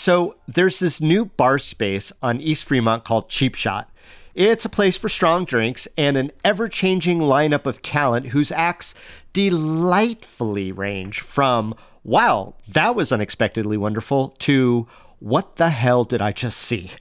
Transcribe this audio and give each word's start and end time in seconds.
so 0.00 0.34
there's 0.48 0.78
this 0.78 1.00
new 1.00 1.26
bar 1.26 1.58
space 1.58 2.10
on 2.22 2.40
East 2.40 2.64
Fremont 2.64 3.04
called 3.04 3.28
Cheap 3.28 3.54
Shot. 3.54 3.90
It's 4.34 4.64
a 4.64 4.70
place 4.70 4.96
for 4.96 5.10
strong 5.10 5.44
drinks 5.44 5.86
and 5.98 6.16
an 6.16 6.32
ever 6.42 6.70
changing 6.70 7.18
lineup 7.18 7.66
of 7.66 7.82
talent 7.82 8.28
whose 8.28 8.50
acts 8.50 8.94
delightfully 9.34 10.72
range 10.72 11.20
from, 11.20 11.74
wow, 12.02 12.54
that 12.66 12.94
was 12.94 13.12
unexpectedly 13.12 13.76
wonderful, 13.76 14.30
to, 14.38 14.88
what 15.18 15.56
the 15.56 15.68
hell 15.68 16.04
did 16.04 16.22
I 16.22 16.32
just 16.32 16.58
see? 16.58 16.92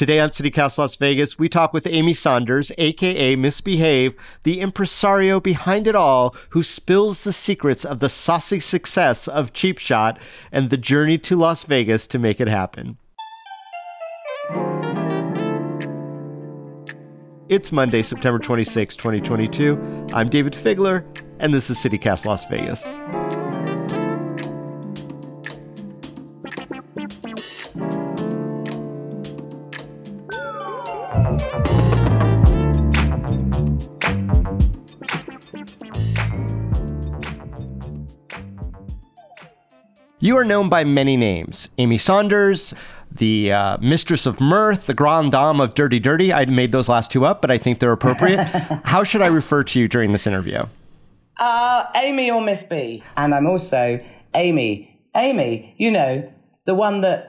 Today 0.00 0.18
on 0.18 0.30
CityCast 0.30 0.78
Las 0.78 0.96
Vegas, 0.96 1.38
we 1.38 1.46
talk 1.46 1.74
with 1.74 1.86
Amy 1.86 2.14
Saunders, 2.14 2.72
aka 2.78 3.36
Miss 3.36 3.60
Behave, 3.60 4.16
the 4.44 4.62
impresario 4.62 5.40
behind 5.40 5.86
it 5.86 5.94
all, 5.94 6.34
who 6.48 6.62
spills 6.62 7.22
the 7.22 7.34
secrets 7.34 7.84
of 7.84 7.98
the 7.98 8.08
saucy 8.08 8.60
success 8.60 9.28
of 9.28 9.52
Cheap 9.52 9.76
Shot 9.76 10.18
and 10.50 10.70
the 10.70 10.78
journey 10.78 11.18
to 11.18 11.36
Las 11.36 11.64
Vegas 11.64 12.06
to 12.06 12.18
make 12.18 12.40
it 12.40 12.48
happen. 12.48 12.96
It's 17.50 17.70
Monday, 17.70 18.00
September 18.00 18.38
26, 18.38 18.96
2022. 18.96 19.74
I'm 20.14 20.30
Dayvid 20.30 20.54
Figler, 20.54 21.04
and 21.40 21.52
this 21.52 21.68
is 21.68 21.76
CityCast 21.76 22.24
Las 22.24 22.46
Vegas. 22.46 22.86
You 40.22 40.36
are 40.36 40.44
known 40.44 40.68
by 40.68 40.84
many 40.84 41.16
names 41.16 41.70
Amy 41.78 41.96
Saunders, 41.96 42.74
the 43.10 43.52
uh, 43.52 43.78
Mistress 43.78 44.26
of 44.26 44.38
Mirth, 44.38 44.84
the 44.84 44.92
Grande 44.92 45.32
Dame 45.32 45.60
of 45.60 45.74
Dirty 45.74 45.98
Dirty. 45.98 46.30
I 46.30 46.44
made 46.44 46.72
those 46.72 46.90
last 46.90 47.10
two 47.10 47.24
up, 47.24 47.40
but 47.40 47.50
I 47.50 47.56
think 47.56 47.78
they're 47.78 47.90
appropriate. 47.90 48.38
How 48.84 49.02
should 49.02 49.22
I 49.22 49.28
refer 49.28 49.64
to 49.64 49.80
you 49.80 49.88
during 49.88 50.12
this 50.12 50.26
interview? 50.26 50.66
Uh, 51.38 51.86
Amy 51.96 52.30
or 52.30 52.42
Miss 52.42 52.64
B. 52.64 53.02
And 53.16 53.34
I'm 53.34 53.46
also 53.46 53.98
Amy. 54.34 55.00
Amy, 55.16 55.74
you 55.78 55.90
know, 55.90 56.30
the 56.66 56.74
one 56.74 57.00
that. 57.00 57.28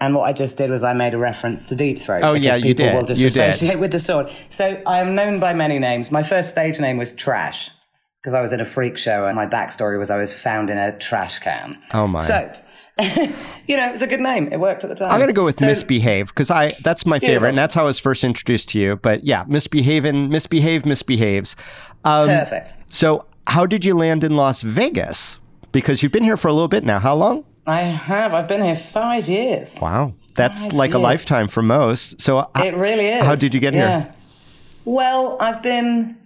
And 0.00 0.14
what 0.14 0.28
I 0.28 0.32
just 0.32 0.56
did 0.58 0.70
was 0.70 0.84
I 0.84 0.92
made 0.94 1.14
a 1.14 1.18
reference 1.18 1.68
to 1.68 1.76
Deep 1.76 2.00
Throat. 2.00 2.22
Oh, 2.22 2.34
yeah, 2.34 2.54
you 2.56 2.74
did. 2.74 2.94
will 2.94 3.04
just 3.04 3.20
you 3.20 3.28
associate 3.28 3.72
did. 3.72 3.80
with 3.80 3.90
the 3.92 3.98
sword. 3.98 4.30
So 4.50 4.80
I 4.86 5.00
am 5.00 5.14
known 5.14 5.40
by 5.40 5.54
many 5.54 5.78
names. 5.80 6.10
My 6.12 6.22
first 6.22 6.50
stage 6.50 6.78
name 6.78 6.98
was 6.98 7.12
Trash 7.12 7.70
because 8.28 8.36
I 8.36 8.42
was 8.42 8.52
in 8.52 8.60
a 8.60 8.64
freak 8.66 8.98
show 8.98 9.24
and 9.24 9.34
my 9.34 9.46
backstory 9.46 9.98
was 9.98 10.10
I 10.10 10.18
was 10.18 10.34
found 10.38 10.68
in 10.68 10.76
a 10.76 10.92
trash 10.98 11.38
can. 11.38 11.78
Oh, 11.94 12.06
my. 12.06 12.20
So, 12.20 12.52
you 13.66 13.74
know, 13.74 13.88
it 13.88 13.92
was 13.92 14.02
a 14.02 14.06
good 14.06 14.20
name. 14.20 14.52
It 14.52 14.58
worked 14.60 14.84
at 14.84 14.90
the 14.90 14.94
time. 14.96 15.10
I'm 15.10 15.18
gonna 15.18 15.32
go 15.32 15.46
with 15.46 15.56
So- 15.56 15.64
misbehave 15.64 16.26
because 16.28 16.50
I 16.50 16.68
that's 16.82 17.06
my 17.06 17.18
favorite, 17.18 17.28
Beautiful. 17.30 17.48
and 17.48 17.56
that's 17.58 17.74
how 17.74 17.84
I 17.84 17.86
was 17.86 17.98
first 17.98 18.24
introduced 18.24 18.68
to 18.70 18.78
you. 18.78 18.96
But 18.96 19.24
yeah, 19.24 19.44
misbehaving, 19.48 20.28
misbehave, 20.28 20.84
misbehaves. 20.84 21.56
Um, 22.04 22.28
Perfect. 22.28 22.92
So, 22.92 23.24
how 23.46 23.64
did 23.64 23.82
you 23.86 23.96
land 23.96 24.24
in 24.24 24.36
Las 24.36 24.60
Vegas? 24.60 25.38
Because 25.72 26.02
you've 26.02 26.12
been 26.12 26.24
here 26.24 26.36
for 26.36 26.48
a 26.48 26.52
little 26.52 26.68
bit 26.68 26.84
now. 26.84 26.98
How 26.98 27.14
long? 27.14 27.46
I 27.66 27.80
have. 27.80 28.34
I've 28.34 28.48
been 28.48 28.62
here 28.62 28.76
five 28.76 29.26
years. 29.26 29.78
Wow, 29.80 30.12
that's 30.34 30.64
Five 30.64 30.72
like 30.74 30.92
a 30.94 30.98
lifetime 30.98 31.48
for 31.48 31.62
most. 31.62 32.20
So, 32.20 32.50
It 32.56 32.74
really 32.76 33.06
is. 33.06 33.24
How 33.24 33.36
did 33.36 33.54
you 33.54 33.60
get 33.60 33.72
Yeah. 33.72 34.00
here? 34.02 34.14
Well, 34.84 35.38
I've 35.40 35.62
been 35.62 36.16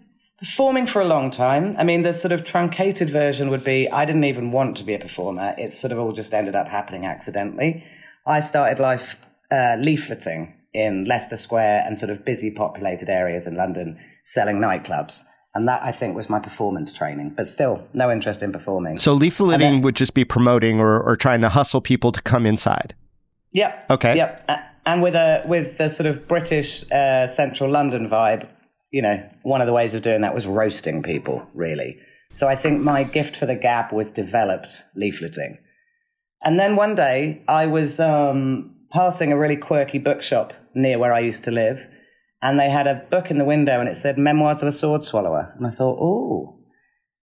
performing 0.43 0.87
for 0.87 1.01
a 1.01 1.05
long 1.05 1.31
time. 1.31 1.77
I 1.79 1.85
mean, 1.85 2.03
the 2.03 2.13
sort 2.13 2.33
of 2.33 2.43
truncated 2.43 3.09
version 3.09 3.49
would 3.51 3.63
be 3.63 3.89
I 3.89 4.05
didn't 4.05 4.25
even 4.25 4.51
want 4.51 4.77
to 4.79 4.85
be 4.85 4.93
a 4.93 4.99
performer. 4.99 5.55
It 5.57 5.73
sort 5.73 5.93
of 5.93 6.01
all 6.01 6.11
just 6.11 6.35
ended 6.35 6.57
up 6.57 6.67
happening 6.67 7.07
accidentally. 7.07 7.85
I 8.27 8.41
started 8.41 8.81
life 8.81 9.17
uh, 9.53 9.77
leafleting 9.79 10.53
in 10.75 11.05
Leicester 11.05 11.37
Square 11.37 11.85
and 11.87 11.97
sort 11.97 12.11
of 12.11 12.25
busy 12.25 12.51
populated 12.51 13.09
areas 13.09 13.47
in 13.47 13.55
London 13.55 13.99
selling 14.25 14.57
nightclubs. 14.57 15.23
And 15.55 15.69
that, 15.69 15.83
I 15.83 15.93
think, 15.93 16.17
was 16.17 16.29
my 16.29 16.41
performance 16.41 16.93
training, 16.93 17.35
but 17.37 17.47
still 17.47 17.87
no 17.93 18.11
interest 18.11 18.43
in 18.43 18.53
performing. 18.53 18.99
so 18.99 19.17
leafleting 19.17 19.83
would 19.83 19.95
just 19.95 20.15
be 20.15 20.25
promoting 20.25 20.81
or, 20.81 21.01
or 21.01 21.15
trying 21.15 21.43
to 21.43 21.51
hustle 21.51 21.81
people 21.83 22.11
to 22.11 22.23
come 22.23 22.47
inside. 22.47 22.95
Yep. 23.53 23.91
Okay. 23.91 24.17
Yep. 24.17 24.51
And 24.87 25.03
with 25.03 25.15
a 25.15 25.45
with 25.47 25.79
the 25.79 25.89
sort 25.89 26.07
of 26.07 26.27
British 26.27 26.91
uh, 26.91 27.27
central 27.27 27.71
London 27.71 28.09
vibe, 28.09 28.49
you 28.93 29.03
know, 29.03 29.29
one 29.43 29.61
of 29.61 29.67
the 29.67 29.73
ways 29.73 29.95
of 29.95 30.03
doing 30.03 30.21
that 30.21 30.35
was 30.35 30.47
roasting 30.47 31.03
people, 31.03 31.45
really. 31.55 31.99
So 32.33 32.47
I 32.47 32.55
think 32.55 32.83
my 32.83 33.03
gift 33.03 33.35
for 33.35 33.47
the 33.47 33.57
gab 33.57 33.93
was 33.93 34.13
developed 34.13 34.85
leafleting. 34.97 35.57
And 36.43 36.59
then 36.59 36.77
one 36.77 36.95
day 36.95 37.43
I 37.49 37.67
was 37.67 37.99
um, 37.99 38.77
passing 38.93 39.33
a 39.33 39.39
really 39.39 39.57
quirky 39.57 39.99
bookshop 39.99 40.53
near 40.75 40.99
where 40.99 41.13
I 41.13 41.21
used 41.21 41.45
to 41.45 41.51
live, 41.51 41.87
and 42.43 42.59
they 42.59 42.71
had 42.71 42.87
a 42.87 43.07
book 43.11 43.31
in 43.31 43.39
the 43.39 43.45
window 43.45 43.81
and 43.81 43.89
it 43.89 43.97
said 43.97 44.19
Memoirs 44.19 44.63
of 44.63 44.69
a 44.69 44.73
Sword 44.73 45.05
Swallower. 45.05 45.55
And 45.57 45.67
I 45.67 45.71
thought, 45.71 45.99
oh. 46.01 46.59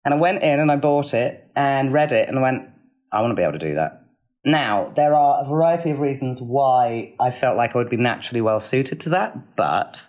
And 0.04 0.14
I 0.14 0.16
went 0.16 0.42
in 0.42 0.58
and 0.58 0.72
I 0.72 0.76
bought 0.76 1.12
it 1.12 1.46
and 1.54 1.92
read 1.92 2.10
it 2.10 2.28
and 2.28 2.40
went, 2.40 2.68
I 3.12 3.20
want 3.20 3.32
to 3.32 3.36
be 3.36 3.42
able 3.42 3.58
to 3.58 3.58
do 3.58 3.74
that. 3.74 4.00
Now, 4.46 4.92
there 4.96 5.14
are 5.14 5.44
a 5.44 5.48
variety 5.48 5.90
of 5.90 6.00
reasons 6.00 6.40
why 6.40 7.14
I 7.20 7.30
felt 7.30 7.58
like 7.58 7.74
I 7.74 7.78
would 7.78 7.90
be 7.90 7.98
naturally 7.98 8.40
well 8.40 8.60
suited 8.60 8.98
to 9.00 9.10
that, 9.10 9.56
but 9.56 10.08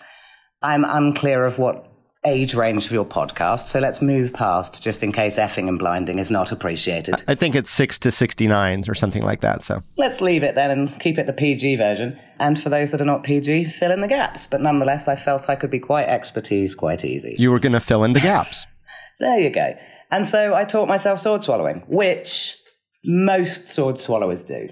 I'm 0.61 0.85
unclear 0.85 1.45
of 1.45 1.57
what 1.57 1.88
age 2.23 2.53
range 2.53 2.85
of 2.85 2.91
your 2.91 3.05
podcast. 3.05 3.69
So 3.69 3.79
let's 3.79 3.99
move 4.01 4.31
past 4.31 4.83
just 4.83 5.01
in 5.01 5.11
case 5.11 5.38
effing 5.39 5.67
and 5.67 5.79
blinding 5.79 6.19
is 6.19 6.29
not 6.29 6.51
appreciated. 6.51 7.23
I 7.27 7.33
think 7.33 7.55
it's 7.55 7.72
six 7.72 7.97
to 7.99 8.11
sixty 8.11 8.47
nines 8.47 8.88
or 8.88 8.94
something 8.94 9.23
like 9.23 9.41
that. 9.41 9.63
So 9.63 9.81
Let's 9.97 10.21
leave 10.21 10.44
it 10.44 10.53
then 10.53 10.69
and 10.69 11.00
keep 11.00 11.17
it 11.17 11.25
the 11.25 11.33
PG 11.33 11.77
version. 11.77 12.19
And 12.39 12.61
for 12.61 12.69
those 12.69 12.91
that 12.91 13.01
are 13.01 13.05
not 13.05 13.23
PG, 13.23 13.66
fill 13.66 13.91
in 13.91 14.01
the 14.01 14.07
gaps. 14.07 14.45
But 14.45 14.61
nonetheless, 14.61 15.07
I 15.07 15.16
felt 15.16 15.50
I 15.50 15.55
could 15.55 15.71
be 15.71 15.79
quite 15.79 16.07
expertise 16.07 16.75
quite 16.75 17.03
easy. 17.03 17.35
you 17.38 17.51
were 17.51 17.59
going 17.59 17.73
to 17.73 17.79
fill 17.79 18.03
in 18.03 18.13
the 18.13 18.19
gaps. 18.19 18.66
There 19.19 19.39
you 19.39 19.51
go. 19.51 19.75
And 20.09 20.27
so 20.27 20.55
I 20.55 20.66
taught 20.66 20.88
myself 20.88 21.19
sword 21.19 21.44
swallowing, 21.44 21.83
which 21.88 22.57
most 23.05 23.67
sword 23.67 24.00
swallowers 24.00 24.44
do. 24.44 24.69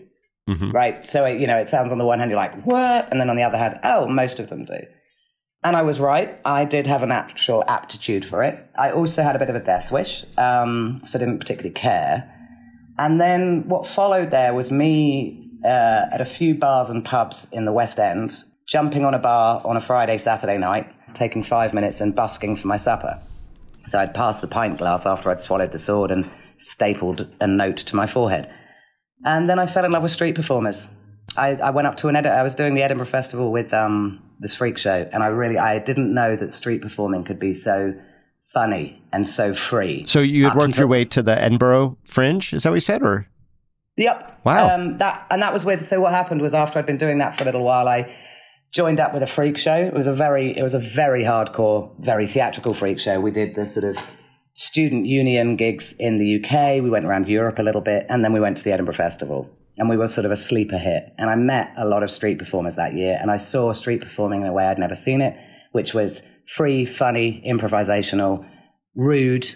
Mm-hmm. 0.49 0.71
Right? 0.71 1.07
So, 1.07 1.27
you 1.27 1.45
know, 1.45 1.59
it 1.59 1.69
sounds 1.69 1.91
on 1.91 1.99
the 1.99 2.05
one 2.05 2.17
hand, 2.17 2.31
you're 2.31 2.39
like, 2.39 2.63
what? 2.65 3.07
And 3.11 3.19
then 3.19 3.29
on 3.29 3.35
the 3.35 3.43
other 3.43 3.59
hand, 3.59 3.79
oh, 3.83 4.07
most 4.07 4.39
of 4.39 4.49
them 4.49 4.65
do. 4.65 4.79
And 5.63 5.75
I 5.75 5.81
was 5.81 5.99
right. 5.99 6.39
I 6.45 6.63
did 6.63 6.87
have 6.87 7.03
an 7.03 7.11
actual 7.11 7.63
aptitude 7.67 8.23
for 8.23 8.43
it. 8.43 8.65
I 8.77 8.91
also 8.91 9.23
had 9.23 9.35
a 9.35 9.39
bit 9.39 9.49
of 9.49 9.55
a 9.55 9.59
death 9.59 9.91
wish, 9.91 10.23
um, 10.37 11.01
so 11.05 11.17
I 11.17 11.19
didn't 11.19 11.39
particularly 11.39 11.73
care. 11.73 12.33
And 12.97 13.19
then 13.19 13.67
what 13.67 13.85
followed 13.85 14.31
there 14.31 14.53
was 14.53 14.71
me 14.71 15.51
uh, 15.65 16.05
at 16.13 16.21
a 16.21 16.25
few 16.25 16.55
bars 16.55 16.89
and 16.89 17.03
pubs 17.03 17.47
in 17.51 17.65
the 17.65 17.73
West 17.73 17.99
End, 17.99 18.31
jumping 18.67 19.03
on 19.03 19.13
a 19.13 19.19
bar 19.19 19.61
on 19.65 19.75
a 19.75 19.81
Friday, 19.81 20.17
Saturday 20.17 20.57
night, 20.57 20.87
taking 21.13 21.43
five 21.43 21.73
minutes 21.73 21.99
and 21.99 22.15
busking 22.15 22.55
for 22.55 22.67
my 22.67 22.77
supper. 22.77 23.21
So 23.87 23.99
I'd 23.99 24.13
passed 24.13 24.41
the 24.41 24.47
pint 24.47 24.77
glass 24.77 25.05
after 25.05 25.29
I'd 25.29 25.41
swallowed 25.41 25.71
the 25.71 25.77
sword 25.77 26.11
and 26.11 26.29
stapled 26.57 27.27
a 27.41 27.47
note 27.47 27.77
to 27.77 27.95
my 27.95 28.05
forehead. 28.05 28.49
And 29.25 29.49
then 29.49 29.59
I 29.59 29.65
fell 29.65 29.83
in 29.83 29.91
love 29.91 30.03
with 30.03 30.11
street 30.11 30.35
performers. 30.35 30.89
I, 31.35 31.55
I 31.55 31.69
went 31.71 31.87
up 31.87 31.97
to 31.97 32.07
an 32.07 32.15
edit. 32.15 32.31
I 32.31 32.43
was 32.43 32.55
doing 32.55 32.75
the 32.75 32.83
Edinburgh 32.83 33.07
Festival 33.07 33.51
with 33.51 33.73
um, 33.73 34.21
this 34.39 34.55
freak 34.55 34.77
show, 34.77 35.09
and 35.11 35.23
I 35.23 35.27
really 35.27 35.57
I 35.57 35.79
didn't 35.79 36.13
know 36.13 36.35
that 36.35 36.53
street 36.53 36.81
performing 36.81 37.23
could 37.23 37.39
be 37.39 37.53
so 37.53 37.93
funny 38.53 39.01
and 39.11 39.27
so 39.27 39.53
free. 39.53 40.05
So 40.07 40.19
you 40.19 40.45
had 40.45 40.55
worked 40.55 40.77
your 40.77 40.87
way 40.87 41.05
to 41.05 41.21
the 41.21 41.39
Edinburgh 41.39 41.97
Fringe. 42.03 42.53
Is 42.53 42.63
that 42.63 42.69
what 42.69 42.75
you 42.75 42.81
said? 42.81 43.01
Or 43.03 43.27
Yep. 43.99 44.41
Wow. 44.45 44.73
Um, 44.73 44.97
that 44.99 45.27
and 45.29 45.41
that 45.41 45.51
was 45.51 45.65
with. 45.65 45.85
So 45.85 45.99
what 45.99 46.11
happened 46.11 46.41
was 46.41 46.53
after 46.53 46.79
I'd 46.79 46.85
been 46.85 46.97
doing 46.97 47.17
that 47.17 47.35
for 47.35 47.43
a 47.43 47.45
little 47.45 47.63
while, 47.63 47.87
I 47.87 48.15
joined 48.71 49.01
up 49.01 49.13
with 49.13 49.23
a 49.23 49.27
freak 49.27 49.57
show. 49.57 49.75
It 49.75 49.93
was 49.93 50.07
a 50.07 50.13
very 50.13 50.57
it 50.57 50.63
was 50.63 50.73
a 50.73 50.79
very 50.79 51.23
hardcore, 51.23 51.91
very 51.99 52.25
theatrical 52.25 52.73
freak 52.73 52.97
show. 52.97 53.19
We 53.19 53.31
did 53.31 53.55
the 53.55 53.65
sort 53.65 53.83
of 53.83 53.97
student 54.53 55.05
union 55.05 55.57
gigs 55.57 55.93
in 55.99 56.17
the 56.17 56.37
UK. 56.37 56.81
We 56.81 56.89
went 56.89 57.05
around 57.05 57.27
Europe 57.27 57.59
a 57.59 57.61
little 57.61 57.81
bit, 57.81 58.05
and 58.07 58.23
then 58.23 58.31
we 58.31 58.39
went 58.39 58.55
to 58.57 58.63
the 58.63 58.71
Edinburgh 58.71 58.95
Festival. 58.95 59.49
And 59.79 59.89
we 59.89 59.97
were 59.97 60.07
sort 60.07 60.25
of 60.25 60.31
a 60.31 60.35
sleeper 60.35 60.77
hit. 60.77 61.03
And 61.17 61.29
I 61.29 61.35
met 61.35 61.73
a 61.77 61.85
lot 61.85 62.03
of 62.03 62.11
street 62.11 62.37
performers 62.37 62.75
that 62.75 62.93
year, 62.93 63.17
and 63.19 63.31
I 63.31 63.37
saw 63.37 63.71
street 63.73 64.01
performing 64.01 64.41
in 64.41 64.47
a 64.47 64.53
way 64.53 64.65
I'd 64.65 64.77
never 64.77 64.95
seen 64.95 65.21
it, 65.21 65.35
which 65.71 65.93
was 65.93 66.21
free, 66.45 66.85
funny, 66.85 67.43
improvisational, 67.47 68.45
rude, 68.95 69.47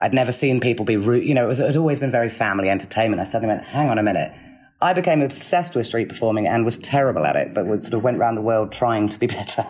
I'd 0.00 0.14
never 0.14 0.32
seen 0.32 0.60
people 0.60 0.84
be 0.84 0.96
rude. 0.96 1.24
You 1.24 1.34
know, 1.34 1.44
it, 1.44 1.48
was, 1.48 1.60
it 1.60 1.66
had 1.66 1.76
always 1.76 2.00
been 2.00 2.10
very 2.10 2.30
family 2.30 2.70
entertainment. 2.70 3.20
I 3.20 3.24
suddenly 3.24 3.54
went, 3.54 3.66
hang 3.66 3.90
on 3.90 3.98
a 3.98 4.02
minute. 4.02 4.32
I 4.80 4.94
became 4.94 5.20
obsessed 5.20 5.74
with 5.74 5.84
street 5.84 6.08
performing 6.08 6.46
and 6.46 6.64
was 6.64 6.78
terrible 6.78 7.26
at 7.26 7.36
it, 7.36 7.52
but 7.52 7.66
sort 7.82 7.94
of 7.94 8.02
went 8.02 8.16
around 8.16 8.36
the 8.36 8.40
world 8.40 8.72
trying 8.72 9.08
to 9.10 9.18
be 9.18 9.26
better 9.26 9.66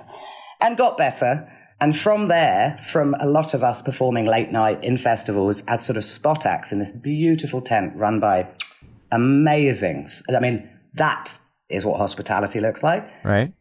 and 0.60 0.76
got 0.76 0.96
better. 0.96 1.50
And 1.80 1.98
from 1.98 2.28
there, 2.28 2.78
from 2.86 3.16
a 3.18 3.26
lot 3.26 3.54
of 3.54 3.64
us 3.64 3.82
performing 3.82 4.26
late 4.26 4.52
night 4.52 4.84
in 4.84 4.98
festivals 4.98 5.64
as 5.66 5.84
sort 5.84 5.96
of 5.96 6.04
spot 6.04 6.46
acts 6.46 6.70
in 6.70 6.78
this 6.78 6.92
beautiful 6.92 7.60
tent 7.60 7.96
run 7.96 8.20
by 8.20 8.46
amazing, 9.12 10.08
I 10.34 10.40
mean, 10.40 10.68
that 10.94 11.38
is 11.68 11.84
what 11.84 11.98
hospitality 11.98 12.60
looks 12.60 12.82
like 12.82 13.08
right? 13.24 13.52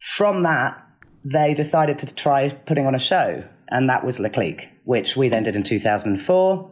from 0.00 0.42
that, 0.42 0.84
they 1.24 1.54
decided 1.54 1.98
to 1.98 2.14
try 2.14 2.48
putting 2.50 2.86
on 2.86 2.94
a 2.94 2.98
show, 2.98 3.44
and 3.68 3.88
that 3.88 4.04
was 4.04 4.18
La 4.18 4.28
Clique, 4.28 4.68
which 4.84 5.16
we 5.16 5.28
then 5.28 5.44
did 5.44 5.54
in 5.54 5.62
2004, 5.62 6.70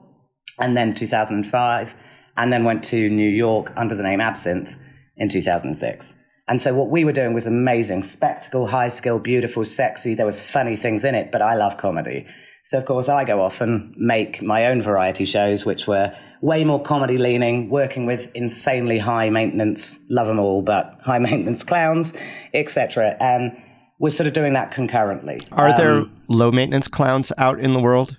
and 0.58 0.76
then 0.76 0.94
2005, 0.94 1.94
and 2.36 2.52
then 2.52 2.64
went 2.64 2.82
to 2.84 3.08
New 3.08 3.28
York 3.28 3.72
under 3.76 3.94
the 3.94 4.02
name 4.02 4.20
Absinthe, 4.20 4.76
in 5.20 5.28
2006. 5.28 6.16
And 6.48 6.60
so 6.60 6.74
what 6.74 6.90
we 6.90 7.04
were 7.04 7.12
doing 7.12 7.32
was 7.32 7.46
amazing 7.46 8.02
spectacle, 8.02 8.66
high 8.66 8.88
skill, 8.88 9.20
beautiful, 9.20 9.64
sexy. 9.64 10.14
There 10.14 10.26
was 10.26 10.40
funny 10.50 10.74
things 10.74 11.04
in 11.04 11.14
it, 11.14 11.30
but 11.30 11.42
I 11.42 11.54
love 11.54 11.78
comedy. 11.78 12.26
So 12.64 12.78
of 12.78 12.86
course 12.86 13.08
I 13.08 13.24
go 13.24 13.40
off 13.40 13.60
and 13.60 13.94
make 13.96 14.42
my 14.42 14.66
own 14.66 14.82
variety 14.82 15.24
shows, 15.24 15.64
which 15.64 15.86
were 15.86 16.12
way 16.40 16.64
more 16.64 16.82
comedy 16.82 17.18
leaning, 17.18 17.68
working 17.68 18.06
with 18.06 18.30
insanely 18.34 18.98
high 18.98 19.30
maintenance, 19.30 19.98
love 20.08 20.26
them 20.26 20.38
all, 20.38 20.62
but 20.62 20.98
high 21.02 21.18
maintenance 21.28 21.62
clowns, 21.62 22.16
etc. 22.54 23.16
And 23.20 23.60
we're 23.98 24.10
sort 24.10 24.26
of 24.26 24.32
doing 24.32 24.54
that 24.54 24.72
concurrently. 24.72 25.40
Are 25.52 25.68
um, 25.68 25.76
there 25.76 26.04
low 26.28 26.50
maintenance 26.50 26.88
clowns 26.88 27.32
out 27.38 27.60
in 27.60 27.72
the 27.72 27.80
world? 27.80 28.16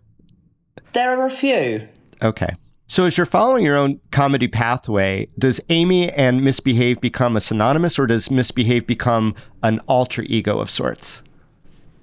There 0.94 1.19
are 1.19 1.25
a 1.25 1.31
few. 1.31 1.88
Okay. 2.21 2.53
So, 2.88 3.06
as 3.06 3.15
you're 3.15 3.25
following 3.25 3.63
your 3.63 3.77
own 3.77 4.01
comedy 4.12 4.50
pathway, 4.50 5.29
does 5.39 5.62
Amy 5.69 6.12
and 6.12 6.44
Miss 6.44 6.59
Behave 6.59 7.00
become 7.00 7.38
a 7.38 7.41
synonymous, 7.41 7.97
or 7.97 8.06
does 8.06 8.29
Miss 8.29 8.51
Behave 8.51 8.85
become 8.85 9.33
an 9.63 9.79
alter 9.88 10.23
ego 10.23 10.59
of 10.59 10.69
sorts? 10.69 11.23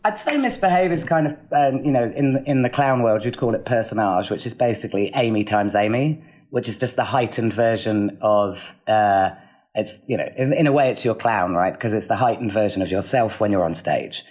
I'd 0.08 0.18
say 0.18 0.38
Miss 0.38 0.56
Behave 0.56 0.90
is 0.90 1.04
kind 1.04 1.26
of, 1.26 1.32
um, 1.52 1.84
you 1.84 1.90
know, 1.90 2.10
in 2.16 2.42
in 2.46 2.62
the 2.62 2.70
clown 2.70 3.02
world, 3.02 3.26
you'd 3.26 3.36
call 3.36 3.54
it 3.54 3.66
personage, 3.66 4.30
which 4.30 4.46
is 4.46 4.54
basically 4.54 5.12
Amy 5.14 5.44
times 5.44 5.74
Amy, 5.74 6.24
which 6.48 6.66
is 6.66 6.78
just 6.78 6.96
the 6.96 7.04
heightened 7.04 7.52
version 7.52 8.16
of. 8.22 8.74
Uh, 8.86 9.30
it's 9.74 10.02
you 10.08 10.16
know, 10.16 10.26
in 10.36 10.66
a 10.66 10.72
way, 10.72 10.90
it's 10.90 11.04
your 11.04 11.14
clown, 11.14 11.52
right? 11.52 11.74
Because 11.74 11.92
it's 11.92 12.06
the 12.06 12.16
heightened 12.16 12.52
version 12.52 12.80
of 12.80 12.90
yourself 12.90 13.38
when 13.38 13.52
you're 13.52 13.64
on 13.64 13.74
stage. 13.74 14.24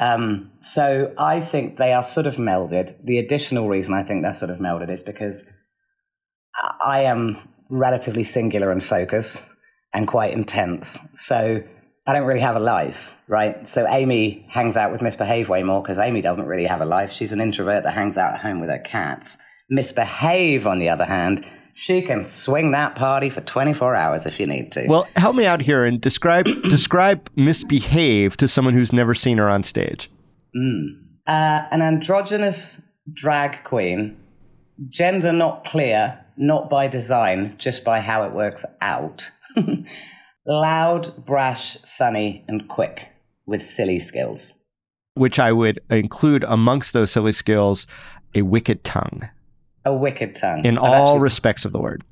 Um, 0.00 0.50
so 0.60 1.12
I 1.18 1.40
think 1.40 1.76
they 1.76 1.92
are 1.92 2.02
sort 2.02 2.26
of 2.26 2.36
melded. 2.36 2.92
The 3.04 3.18
additional 3.18 3.68
reason 3.68 3.92
I 3.92 4.04
think 4.04 4.22
they're 4.22 4.32
sort 4.32 4.50
of 4.50 4.58
melded 4.58 4.90
is 4.90 5.02
because 5.02 5.44
I 6.82 7.02
am 7.02 7.36
relatively 7.68 8.24
singular 8.24 8.72
and 8.72 8.82
focused 8.82 9.50
and 9.92 10.08
quite 10.08 10.32
intense. 10.32 10.98
So 11.12 11.62
I 12.08 12.14
don't 12.14 12.26
really 12.26 12.40
have 12.40 12.56
a 12.56 12.60
life, 12.60 13.14
right? 13.26 13.68
So 13.68 13.86
Amy 13.86 14.46
hangs 14.48 14.78
out 14.78 14.90
with 14.90 15.02
Miss 15.02 15.14
Behave 15.14 15.50
way 15.50 15.62
more 15.62 15.82
because 15.82 15.98
Amy 15.98 16.22
doesn't 16.22 16.46
really 16.46 16.64
have 16.64 16.80
a 16.80 16.86
life. 16.86 17.12
She's 17.12 17.32
an 17.32 17.40
introvert 17.40 17.84
that 17.84 17.92
hangs 17.92 18.16
out 18.16 18.32
at 18.32 18.40
home 18.40 18.60
with 18.60 18.70
her 18.70 18.78
cats. 18.78 19.36
Miss 19.68 19.92
Behave, 19.92 20.66
on 20.66 20.78
the 20.78 20.88
other 20.88 21.04
hand, 21.04 21.46
she 21.74 22.00
can 22.00 22.24
swing 22.24 22.70
that 22.70 22.94
party 22.94 23.28
for 23.28 23.42
24 23.42 23.94
hours 23.94 24.24
if 24.24 24.40
you 24.40 24.46
need 24.46 24.72
to. 24.72 24.86
Well, 24.88 25.06
help 25.16 25.36
me 25.36 25.44
out 25.44 25.60
here 25.60 25.84
and 25.84 26.00
describe 26.00 26.46
describe 26.70 27.28
Miss 27.36 27.62
Behave 27.62 28.38
to 28.38 28.48
someone 28.48 28.72
who's 28.72 28.90
never 28.90 29.14
seen 29.14 29.36
her 29.36 29.50
on 29.50 29.62
stage. 29.62 30.10
Mm. 30.56 31.02
Uh, 31.26 31.66
an 31.70 31.82
androgynous 31.82 32.80
drag 33.12 33.64
queen, 33.64 34.16
gender 34.88 35.30
not 35.30 35.64
clear, 35.64 36.24
not 36.38 36.70
by 36.70 36.88
design, 36.88 37.54
just 37.58 37.84
by 37.84 38.00
how 38.00 38.24
it 38.24 38.32
works 38.32 38.64
out. 38.80 39.30
Loud, 40.48 41.26
brash, 41.26 41.76
funny, 41.84 42.42
and 42.48 42.66
quick 42.68 43.08
with 43.46 43.66
silly 43.66 43.98
skills. 43.98 44.54
Which 45.12 45.38
I 45.38 45.52
would 45.52 45.80
include 45.90 46.42
amongst 46.48 46.94
those 46.94 47.10
silly 47.10 47.32
skills 47.32 47.86
a 48.34 48.42
wicked 48.42 48.82
tongue. 48.82 49.28
A 49.84 49.92
wicked 49.92 50.34
tongue. 50.34 50.64
In 50.64 50.78
I've 50.78 50.84
all 50.84 51.08
actually, 51.08 51.20
respects 51.20 51.64
of 51.66 51.72
the 51.72 51.78
word. 51.78 52.02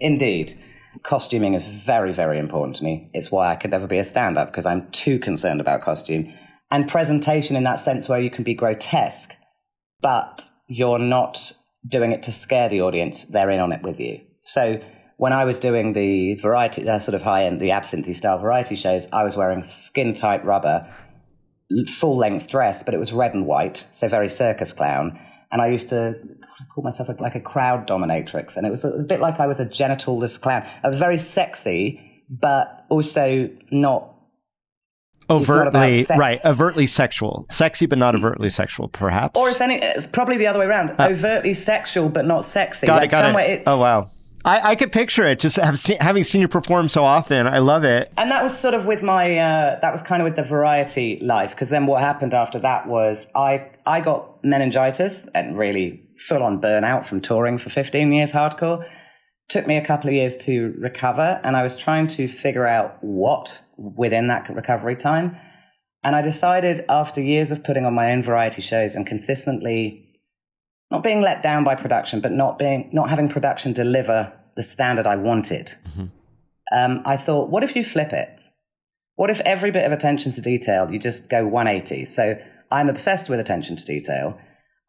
Indeed. 0.00 0.58
Costuming 1.04 1.54
is 1.54 1.66
very, 1.68 2.12
very 2.12 2.40
important 2.40 2.74
to 2.76 2.84
me. 2.84 3.10
It's 3.14 3.30
why 3.30 3.52
I 3.52 3.56
could 3.56 3.70
never 3.70 3.86
be 3.86 3.98
a 3.98 4.04
stand 4.04 4.36
up 4.36 4.50
because 4.50 4.66
I'm 4.66 4.90
too 4.90 5.20
concerned 5.20 5.60
about 5.60 5.82
costume. 5.82 6.32
And 6.72 6.88
presentation 6.88 7.54
in 7.54 7.62
that 7.62 7.78
sense 7.78 8.08
where 8.08 8.20
you 8.20 8.30
can 8.30 8.42
be 8.42 8.54
grotesque, 8.54 9.34
but 10.00 10.44
you're 10.66 10.98
not 10.98 11.52
doing 11.86 12.10
it 12.10 12.24
to 12.24 12.32
scare 12.32 12.68
the 12.68 12.82
audience, 12.82 13.24
they're 13.26 13.50
in 13.50 13.60
on 13.60 13.70
it 13.70 13.82
with 13.82 14.00
you. 14.00 14.20
So 14.40 14.80
when 15.18 15.32
I 15.32 15.44
was 15.44 15.58
doing 15.58 15.94
the 15.94 16.34
variety, 16.34 16.84
the 16.84 17.00
sort 17.00 17.16
of 17.16 17.22
high 17.22 17.44
end, 17.44 17.60
the 17.60 17.72
absinthe 17.72 18.16
style 18.16 18.38
variety 18.38 18.76
shows, 18.76 19.08
I 19.12 19.24
was 19.24 19.36
wearing 19.36 19.64
skin 19.64 20.14
tight 20.14 20.44
rubber, 20.44 20.88
full 21.88 22.16
length 22.16 22.48
dress, 22.48 22.84
but 22.84 22.94
it 22.94 22.98
was 22.98 23.12
red 23.12 23.34
and 23.34 23.44
white, 23.44 23.86
so 23.90 24.06
very 24.06 24.28
circus 24.28 24.72
clown. 24.72 25.18
And 25.50 25.60
I 25.60 25.66
used 25.68 25.88
to 25.88 26.14
call 26.72 26.84
myself 26.84 27.08
like 27.18 27.34
a 27.34 27.40
crowd 27.40 27.88
dominatrix, 27.88 28.56
and 28.56 28.64
it 28.64 28.70
was, 28.70 28.84
it 28.84 28.94
was 28.94 29.04
a 29.04 29.08
bit 29.08 29.18
like 29.18 29.40
I 29.40 29.48
was 29.48 29.58
a 29.58 29.66
genitalless 29.66 30.40
clown. 30.40 30.64
I 30.84 30.88
was 30.88 31.00
very 31.00 31.18
sexy, 31.18 32.00
but 32.30 32.86
also 32.88 33.50
not 33.72 34.14
overtly 35.30 36.06
right 36.16 36.40
overtly 36.46 36.86
sexual 36.86 37.44
sexy 37.50 37.84
but 37.84 37.98
not 37.98 38.14
overtly 38.14 38.48
sexual 38.48 38.88
perhaps 38.88 39.38
or 39.38 39.50
if 39.50 39.60
any 39.60 39.74
it's 39.74 40.06
probably 40.06 40.38
the 40.38 40.46
other 40.46 40.58
way 40.58 40.64
around 40.64 40.88
uh, 40.98 41.06
overtly 41.06 41.52
sexual 41.52 42.08
but 42.08 42.24
not 42.24 42.46
sexy 42.46 42.86
got 42.86 42.96
like 42.96 43.08
it 43.08 43.10
got 43.10 43.38
it. 43.38 43.50
it. 43.50 43.62
oh 43.66 43.76
wow 43.76 44.08
I, 44.44 44.70
I 44.70 44.74
could 44.76 44.92
picture 44.92 45.24
it 45.24 45.40
just 45.40 45.58
seen, 45.76 45.98
having 46.00 46.22
seen 46.22 46.40
you 46.40 46.48
perform 46.48 46.88
so 46.88 47.04
often. 47.04 47.46
I 47.46 47.58
love 47.58 47.84
it. 47.84 48.12
And 48.16 48.30
that 48.30 48.42
was 48.42 48.58
sort 48.58 48.74
of 48.74 48.86
with 48.86 49.02
my 49.02 49.36
uh, 49.36 49.80
that 49.80 49.92
was 49.92 50.02
kind 50.02 50.22
of 50.22 50.26
with 50.26 50.36
the 50.36 50.42
variety 50.42 51.18
life 51.20 51.50
because 51.50 51.70
then 51.70 51.86
what 51.86 52.02
happened 52.02 52.34
after 52.34 52.58
that 52.60 52.86
was 52.86 53.28
i 53.34 53.70
i 53.86 54.00
got 54.00 54.42
meningitis 54.44 55.26
and 55.34 55.58
really 55.58 56.02
full 56.16 56.42
on 56.42 56.60
burnout 56.60 57.06
from 57.06 57.20
touring 57.20 57.58
for 57.58 57.70
15 57.70 58.12
years 58.12 58.32
hardcore. 58.32 58.84
Took 59.48 59.66
me 59.66 59.76
a 59.76 59.84
couple 59.84 60.08
of 60.08 60.14
years 60.14 60.36
to 60.44 60.74
recover 60.78 61.40
and 61.42 61.56
I 61.56 61.62
was 61.62 61.76
trying 61.76 62.06
to 62.08 62.28
figure 62.28 62.66
out 62.66 62.98
what 63.00 63.62
within 63.76 64.28
that 64.28 64.48
recovery 64.50 64.96
time. 64.96 65.36
And 66.04 66.14
I 66.14 66.22
decided 66.22 66.84
after 66.88 67.20
years 67.20 67.50
of 67.50 67.64
putting 67.64 67.84
on 67.84 67.94
my 67.94 68.12
own 68.12 68.22
variety 68.22 68.62
shows 68.62 68.94
and 68.94 69.06
consistently 69.06 70.07
not 70.90 71.02
being 71.02 71.20
let 71.20 71.42
down 71.42 71.64
by 71.64 71.74
production, 71.74 72.20
but 72.20 72.32
not 72.32 72.58
being 72.58 72.88
not 72.92 73.10
having 73.10 73.28
production 73.28 73.72
deliver 73.72 74.32
the 74.56 74.62
standard 74.62 75.06
I 75.06 75.16
wanted. 75.16 75.74
Mm-hmm. 75.88 76.06
Um, 76.72 77.02
I 77.04 77.16
thought, 77.16 77.50
what 77.50 77.62
if 77.62 77.76
you 77.76 77.84
flip 77.84 78.12
it? 78.12 78.28
What 79.16 79.30
if 79.30 79.40
every 79.40 79.70
bit 79.70 79.84
of 79.84 79.92
attention 79.92 80.32
to 80.32 80.40
detail 80.40 80.90
you 80.90 80.98
just 80.98 81.28
go 81.28 81.46
180? 81.46 82.04
So 82.04 82.38
I'm 82.70 82.88
obsessed 82.88 83.28
with 83.28 83.40
attention 83.40 83.76
to 83.76 83.84
detail. 83.84 84.38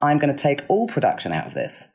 I'm 0.01 0.17
going 0.17 0.33
to 0.33 0.41
take 0.41 0.61
all 0.67 0.87
production 0.87 1.33
out 1.33 1.47
of 1.47 1.53
this. 1.53 1.89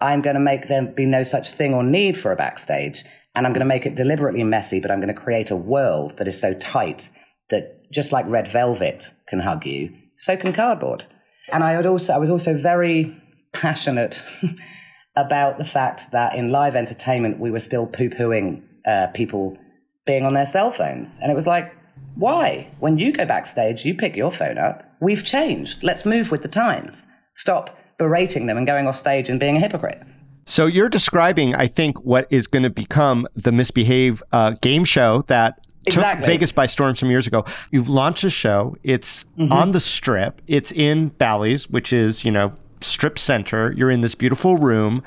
I'm 0.00 0.22
going 0.22 0.34
to 0.34 0.40
make 0.40 0.68
there 0.68 0.86
be 0.86 1.04
no 1.04 1.22
such 1.22 1.50
thing 1.50 1.74
or 1.74 1.82
need 1.82 2.18
for 2.18 2.32
a 2.32 2.36
backstage. 2.36 3.04
And 3.34 3.46
I'm 3.46 3.52
going 3.52 3.60
to 3.60 3.66
make 3.66 3.86
it 3.86 3.94
deliberately 3.94 4.42
messy, 4.42 4.80
but 4.80 4.90
I'm 4.90 5.00
going 5.00 5.14
to 5.14 5.20
create 5.20 5.50
a 5.50 5.56
world 5.56 6.18
that 6.18 6.26
is 6.26 6.40
so 6.40 6.54
tight 6.54 7.10
that 7.50 7.90
just 7.92 8.12
like 8.12 8.26
red 8.28 8.48
velvet 8.48 9.12
can 9.28 9.40
hug 9.40 9.66
you, 9.66 9.94
so 10.16 10.36
can 10.36 10.52
cardboard. 10.52 11.06
And 11.52 11.62
I, 11.62 11.72
had 11.72 11.86
also, 11.86 12.12
I 12.12 12.18
was 12.18 12.30
also 12.30 12.56
very 12.56 13.16
passionate 13.52 14.22
about 15.16 15.58
the 15.58 15.64
fact 15.64 16.12
that 16.12 16.34
in 16.34 16.50
live 16.50 16.76
entertainment, 16.76 17.40
we 17.40 17.50
were 17.50 17.60
still 17.60 17.86
poo 17.86 18.08
pooing 18.08 18.62
uh, 18.86 19.08
people 19.08 19.58
being 20.06 20.24
on 20.24 20.34
their 20.34 20.46
cell 20.46 20.70
phones. 20.70 21.18
And 21.20 21.30
it 21.30 21.34
was 21.34 21.46
like, 21.46 21.74
why? 22.14 22.70
When 22.80 22.98
you 22.98 23.12
go 23.12 23.24
backstage, 23.24 23.84
you 23.84 23.94
pick 23.94 24.16
your 24.16 24.32
phone 24.32 24.58
up. 24.58 24.84
We've 25.00 25.24
changed. 25.24 25.82
Let's 25.82 26.04
move 26.04 26.30
with 26.30 26.42
the 26.42 26.48
times. 26.48 27.06
Stop 27.34 27.78
berating 27.98 28.46
them 28.46 28.56
and 28.56 28.66
going 28.66 28.86
off 28.86 28.96
stage 28.96 29.28
and 29.28 29.38
being 29.38 29.56
a 29.56 29.60
hypocrite. 29.60 30.02
So 30.46 30.66
you're 30.66 30.88
describing, 30.88 31.54
I 31.54 31.66
think, 31.66 32.02
what 32.02 32.26
is 32.30 32.46
going 32.46 32.64
to 32.64 32.70
become 32.70 33.28
the 33.36 33.52
Miss 33.52 33.70
Behave 33.70 34.22
uh, 34.32 34.52
game 34.62 34.84
show 34.84 35.22
that 35.28 35.64
exactly. 35.86 36.22
took 36.22 36.26
Vegas 36.26 36.52
by 36.52 36.66
storm 36.66 36.96
some 36.96 37.10
years 37.10 37.26
ago. 37.26 37.44
You've 37.70 37.88
launched 37.88 38.24
a 38.24 38.30
show. 38.30 38.76
It's 38.82 39.24
mm-hmm. 39.38 39.52
on 39.52 39.72
the 39.72 39.80
Strip. 39.80 40.40
It's 40.46 40.72
in 40.72 41.08
Bally's, 41.08 41.68
which 41.70 41.92
is 41.92 42.24
you 42.24 42.32
know 42.32 42.52
Strip 42.80 43.18
Center. 43.18 43.72
You're 43.76 43.90
in 43.90 44.00
this 44.00 44.14
beautiful 44.14 44.56
room. 44.56 45.02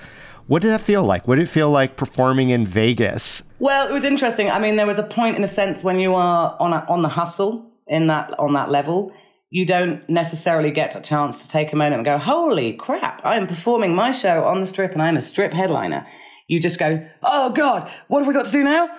What 0.48 0.62
did 0.62 0.70
that 0.70 0.82
feel 0.82 1.04
like? 1.04 1.28
What 1.28 1.36
did 1.36 1.44
it 1.44 1.52
feel 1.52 1.72
like 1.72 1.96
performing 1.96 2.50
in 2.50 2.66
Vegas? 2.66 3.44
Well, 3.60 3.88
it 3.88 3.94
was 3.94 4.04
interesting. 4.04 4.52
I 4.52 4.60
mean, 4.60 4.76
there 4.76 4.86
was 4.86 5.00
a 5.00 5.04
point 5.04 5.38
in 5.38 5.44
a 5.44 5.48
sense 5.48 5.84
when 5.84 6.00
you 6.00 6.16
are 6.16 6.58
on 6.60 6.74
a, 6.74 6.86
on 6.90 7.02
the 7.02 7.10
hustle 7.10 7.72
in 7.88 8.08
that 8.08 8.38
on 8.40 8.54
that 8.54 8.72
level 8.72 9.14
you 9.54 9.68
don't 9.68 10.10
necessarily 10.10 10.72
get 10.72 10.96
a 10.96 11.00
chance 11.00 11.44
to 11.44 11.48
take 11.48 11.72
a 11.72 11.76
moment 11.76 11.98
and 11.98 12.06
go, 12.06 12.18
holy 12.18 12.74
crap, 12.74 13.22
I'm 13.24 13.46
performing 13.46 13.94
my 13.94 14.10
show 14.10 14.44
on 14.46 14.60
the 14.60 14.66
strip 14.66 14.94
and 14.94 15.02
I'm 15.02 15.16
a 15.16 15.22
strip 15.22 15.54
headliner. 15.54 16.08
You 16.48 16.60
just 16.60 16.80
go, 16.80 17.08
oh 17.22 17.52
God, 17.52 17.88
what 18.08 18.22
have 18.22 18.28
we 18.28 18.34
got 18.34 18.48
to 18.48 18.52
do 18.52 18.64
now? 18.64 18.90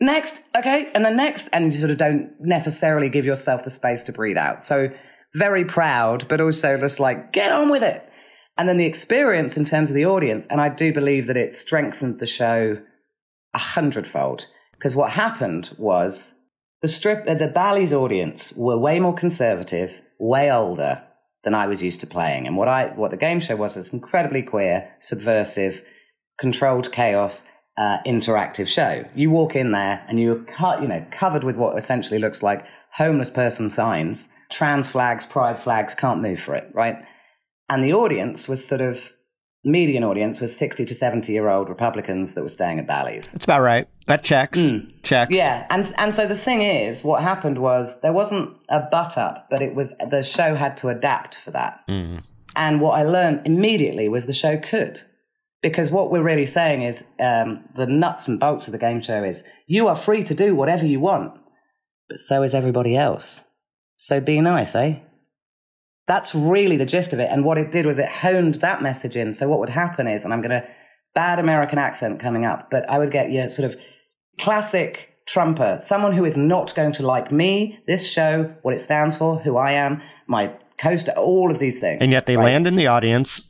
Next, 0.00 0.42
okay, 0.56 0.90
and 0.96 1.04
then 1.04 1.16
next, 1.16 1.46
and 1.52 1.66
you 1.66 1.70
sort 1.70 1.92
of 1.92 1.98
don't 1.98 2.32
necessarily 2.40 3.08
give 3.08 3.24
yourself 3.24 3.62
the 3.62 3.70
space 3.70 4.02
to 4.02 4.12
breathe 4.12 4.36
out. 4.36 4.64
So 4.64 4.90
very 5.36 5.64
proud, 5.64 6.26
but 6.26 6.40
also 6.40 6.76
just 6.76 6.98
like, 6.98 7.32
get 7.32 7.52
on 7.52 7.70
with 7.70 7.84
it. 7.84 8.09
And 8.60 8.68
then 8.68 8.76
the 8.76 8.84
experience 8.84 9.56
in 9.56 9.64
terms 9.64 9.88
of 9.88 9.94
the 9.94 10.04
audience, 10.04 10.46
and 10.50 10.60
I 10.60 10.68
do 10.68 10.92
believe 10.92 11.28
that 11.28 11.36
it 11.38 11.54
strengthened 11.54 12.18
the 12.18 12.26
show 12.26 12.78
a 13.54 13.58
hundredfold. 13.58 14.48
Because 14.72 14.94
what 14.94 15.12
happened 15.12 15.74
was 15.78 16.34
the 16.82 16.88
strip, 16.88 17.24
uh, 17.26 17.32
the 17.32 17.48
Bally's 17.48 17.94
audience 17.94 18.52
were 18.52 18.76
way 18.76 19.00
more 19.00 19.14
conservative, 19.14 20.02
way 20.18 20.52
older 20.52 21.02
than 21.42 21.54
I 21.54 21.68
was 21.68 21.82
used 21.82 22.02
to 22.02 22.06
playing. 22.06 22.46
And 22.46 22.54
what 22.54 22.68
I, 22.68 22.88
what 22.88 23.10
the 23.10 23.16
game 23.16 23.40
show 23.40 23.56
was, 23.56 23.78
is 23.78 23.94
incredibly 23.94 24.42
queer, 24.42 24.94
subversive, 24.98 25.82
controlled 26.38 26.92
chaos, 26.92 27.46
uh, 27.78 28.02
interactive 28.06 28.68
show. 28.68 29.06
You 29.14 29.30
walk 29.30 29.56
in 29.56 29.72
there 29.72 30.04
and 30.06 30.20
you're 30.20 30.44
cut, 30.58 30.82
you 30.82 30.88
know, 30.88 31.02
covered 31.12 31.44
with 31.44 31.56
what 31.56 31.78
essentially 31.78 32.20
looks 32.20 32.42
like 32.42 32.66
homeless 32.92 33.30
person 33.30 33.70
signs, 33.70 34.34
trans 34.50 34.90
flags, 34.90 35.24
pride 35.24 35.62
flags, 35.62 35.94
can't 35.94 36.20
move 36.20 36.40
for 36.40 36.54
it, 36.54 36.70
right? 36.74 36.96
And 37.70 37.84
the 37.84 37.94
audience 37.94 38.48
was 38.48 38.66
sort 38.66 38.80
of 38.80 39.12
median 39.64 40.02
audience 40.02 40.40
was 40.40 40.56
60 40.56 40.84
to 40.84 40.94
70 40.94 41.32
year 41.32 41.48
old 41.48 41.68
Republicans 41.68 42.34
that 42.34 42.42
were 42.42 42.48
staying 42.48 42.78
at 42.78 42.86
Bally's. 42.86 43.30
That's 43.30 43.44
about 43.44 43.60
right. 43.60 43.88
That 44.06 44.24
checks. 44.24 44.72
Checks. 45.02 45.34
Yeah, 45.34 45.66
and 45.70 45.90
and 45.96 46.14
so 46.14 46.26
the 46.26 46.36
thing 46.36 46.62
is, 46.62 47.04
what 47.04 47.22
happened 47.22 47.58
was 47.58 48.00
there 48.00 48.12
wasn't 48.12 48.56
a 48.68 48.80
butt 48.90 49.16
up, 49.16 49.46
but 49.50 49.62
it 49.62 49.74
was 49.74 49.94
the 50.10 50.22
show 50.22 50.56
had 50.56 50.76
to 50.78 50.88
adapt 50.88 51.36
for 51.36 51.52
that. 51.52 51.80
And 52.56 52.80
what 52.80 52.98
I 52.98 53.04
learned 53.04 53.46
immediately 53.46 54.08
was 54.08 54.26
the 54.26 54.32
show 54.32 54.58
could, 54.58 55.00
because 55.62 55.92
what 55.92 56.10
we're 56.10 56.24
really 56.24 56.46
saying 56.46 56.82
is 56.82 57.04
um, 57.20 57.64
the 57.76 57.86
nuts 57.86 58.26
and 58.26 58.40
bolts 58.40 58.66
of 58.66 58.72
the 58.72 58.78
game 58.78 59.00
show 59.00 59.22
is 59.22 59.44
you 59.68 59.86
are 59.86 59.94
free 59.94 60.24
to 60.24 60.34
do 60.34 60.56
whatever 60.56 60.84
you 60.84 60.98
want, 60.98 61.34
but 62.08 62.18
so 62.18 62.42
is 62.42 62.52
everybody 62.52 62.96
else. 62.96 63.42
So 63.96 64.20
be 64.20 64.40
nice, 64.40 64.74
eh? 64.74 64.96
That's 66.10 66.34
really 66.34 66.76
the 66.76 66.84
gist 66.84 67.12
of 67.12 67.20
it. 67.20 67.28
And 67.30 67.44
what 67.44 67.56
it 67.56 67.70
did 67.70 67.86
was 67.86 68.00
it 68.00 68.08
honed 68.08 68.54
that 68.54 68.82
message 68.82 69.16
in. 69.16 69.32
So 69.32 69.48
what 69.48 69.60
would 69.60 69.68
happen 69.68 70.08
is, 70.08 70.24
and 70.24 70.34
I'm 70.34 70.40
going 70.40 70.50
to 70.60 70.64
bad 71.14 71.38
American 71.38 71.78
accent 71.78 72.18
coming 72.18 72.44
up, 72.44 72.68
but 72.68 72.82
I 72.90 72.98
would 72.98 73.12
get 73.12 73.30
your 73.30 73.48
sort 73.48 73.70
of 73.70 73.78
classic 74.40 75.08
trumper, 75.26 75.76
someone 75.78 76.12
who 76.12 76.24
is 76.24 76.36
not 76.36 76.74
going 76.74 76.90
to 76.94 77.06
like 77.06 77.30
me, 77.30 77.78
this 77.86 78.10
show, 78.10 78.52
what 78.62 78.74
it 78.74 78.80
stands 78.80 79.16
for, 79.16 79.38
who 79.38 79.56
I 79.56 79.70
am, 79.70 80.02
my 80.26 80.52
coaster, 80.78 81.12
all 81.12 81.48
of 81.52 81.60
these 81.60 81.78
things. 81.78 82.02
And 82.02 82.10
yet 82.10 82.26
they 82.26 82.36
right? 82.36 82.46
land 82.46 82.66
in 82.66 82.74
the 82.74 82.88
audience. 82.88 83.44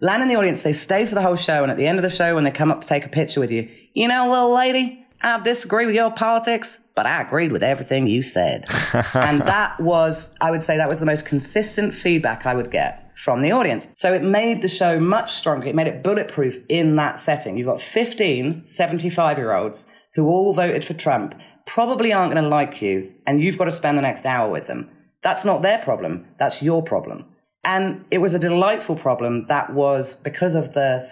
land 0.00 0.20
in 0.20 0.28
the 0.28 0.34
audience, 0.34 0.62
they 0.62 0.72
stay 0.72 1.06
for 1.06 1.14
the 1.14 1.22
whole 1.22 1.36
show, 1.36 1.62
and 1.62 1.70
at 1.70 1.76
the 1.76 1.86
end 1.86 2.00
of 2.00 2.02
the 2.02 2.10
show, 2.10 2.34
when 2.34 2.42
they 2.42 2.50
come 2.50 2.72
up 2.72 2.80
to 2.80 2.88
take 2.88 3.06
a 3.06 3.08
picture 3.08 3.38
with 3.38 3.52
you, 3.52 3.68
you 3.94 4.08
know, 4.08 4.28
little 4.28 4.52
lady, 4.52 4.99
I 5.22 5.38
disagree 5.40 5.86
with 5.86 5.94
your 5.94 6.10
politics, 6.10 6.78
but 6.94 7.06
I 7.06 7.20
agreed 7.20 7.52
with 7.52 7.62
everything 7.62 8.06
you 8.06 8.22
said. 8.22 8.64
and 9.14 9.40
that 9.42 9.78
was, 9.80 10.34
I 10.40 10.50
would 10.50 10.62
say, 10.62 10.76
that 10.76 10.88
was 10.88 11.00
the 11.00 11.06
most 11.06 11.26
consistent 11.26 11.94
feedback 11.94 12.46
I 12.46 12.54
would 12.54 12.70
get 12.70 13.10
from 13.16 13.42
the 13.42 13.52
audience. 13.52 13.88
So 13.94 14.14
it 14.14 14.22
made 14.22 14.62
the 14.62 14.68
show 14.68 14.98
much 14.98 15.32
stronger. 15.32 15.66
It 15.66 15.74
made 15.74 15.86
it 15.88 16.02
bulletproof 16.02 16.56
in 16.68 16.96
that 16.96 17.20
setting. 17.20 17.58
You've 17.58 17.66
got 17.66 17.82
15 17.82 18.66
75 18.66 19.38
year 19.38 19.54
olds 19.54 19.90
who 20.14 20.26
all 20.26 20.54
voted 20.54 20.84
for 20.84 20.94
Trump, 20.94 21.34
probably 21.66 22.12
aren't 22.12 22.32
going 22.32 22.42
to 22.42 22.48
like 22.48 22.82
you, 22.82 23.12
and 23.26 23.42
you've 23.42 23.58
got 23.58 23.66
to 23.66 23.70
spend 23.70 23.96
the 23.96 24.02
next 24.02 24.24
hour 24.24 24.50
with 24.50 24.66
them. 24.66 24.90
That's 25.22 25.44
not 25.44 25.62
their 25.62 25.78
problem, 25.78 26.26
that's 26.38 26.62
your 26.62 26.82
problem. 26.82 27.26
And 27.62 28.04
it 28.10 28.18
was 28.18 28.32
a 28.32 28.38
delightful 28.38 28.96
problem 28.96 29.46
that 29.48 29.72
was 29.74 30.16
because 30.16 30.54
of 30.54 30.72
the 30.72 31.04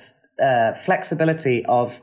uh, 0.42 0.74
flexibility 0.78 1.64
of 1.66 2.00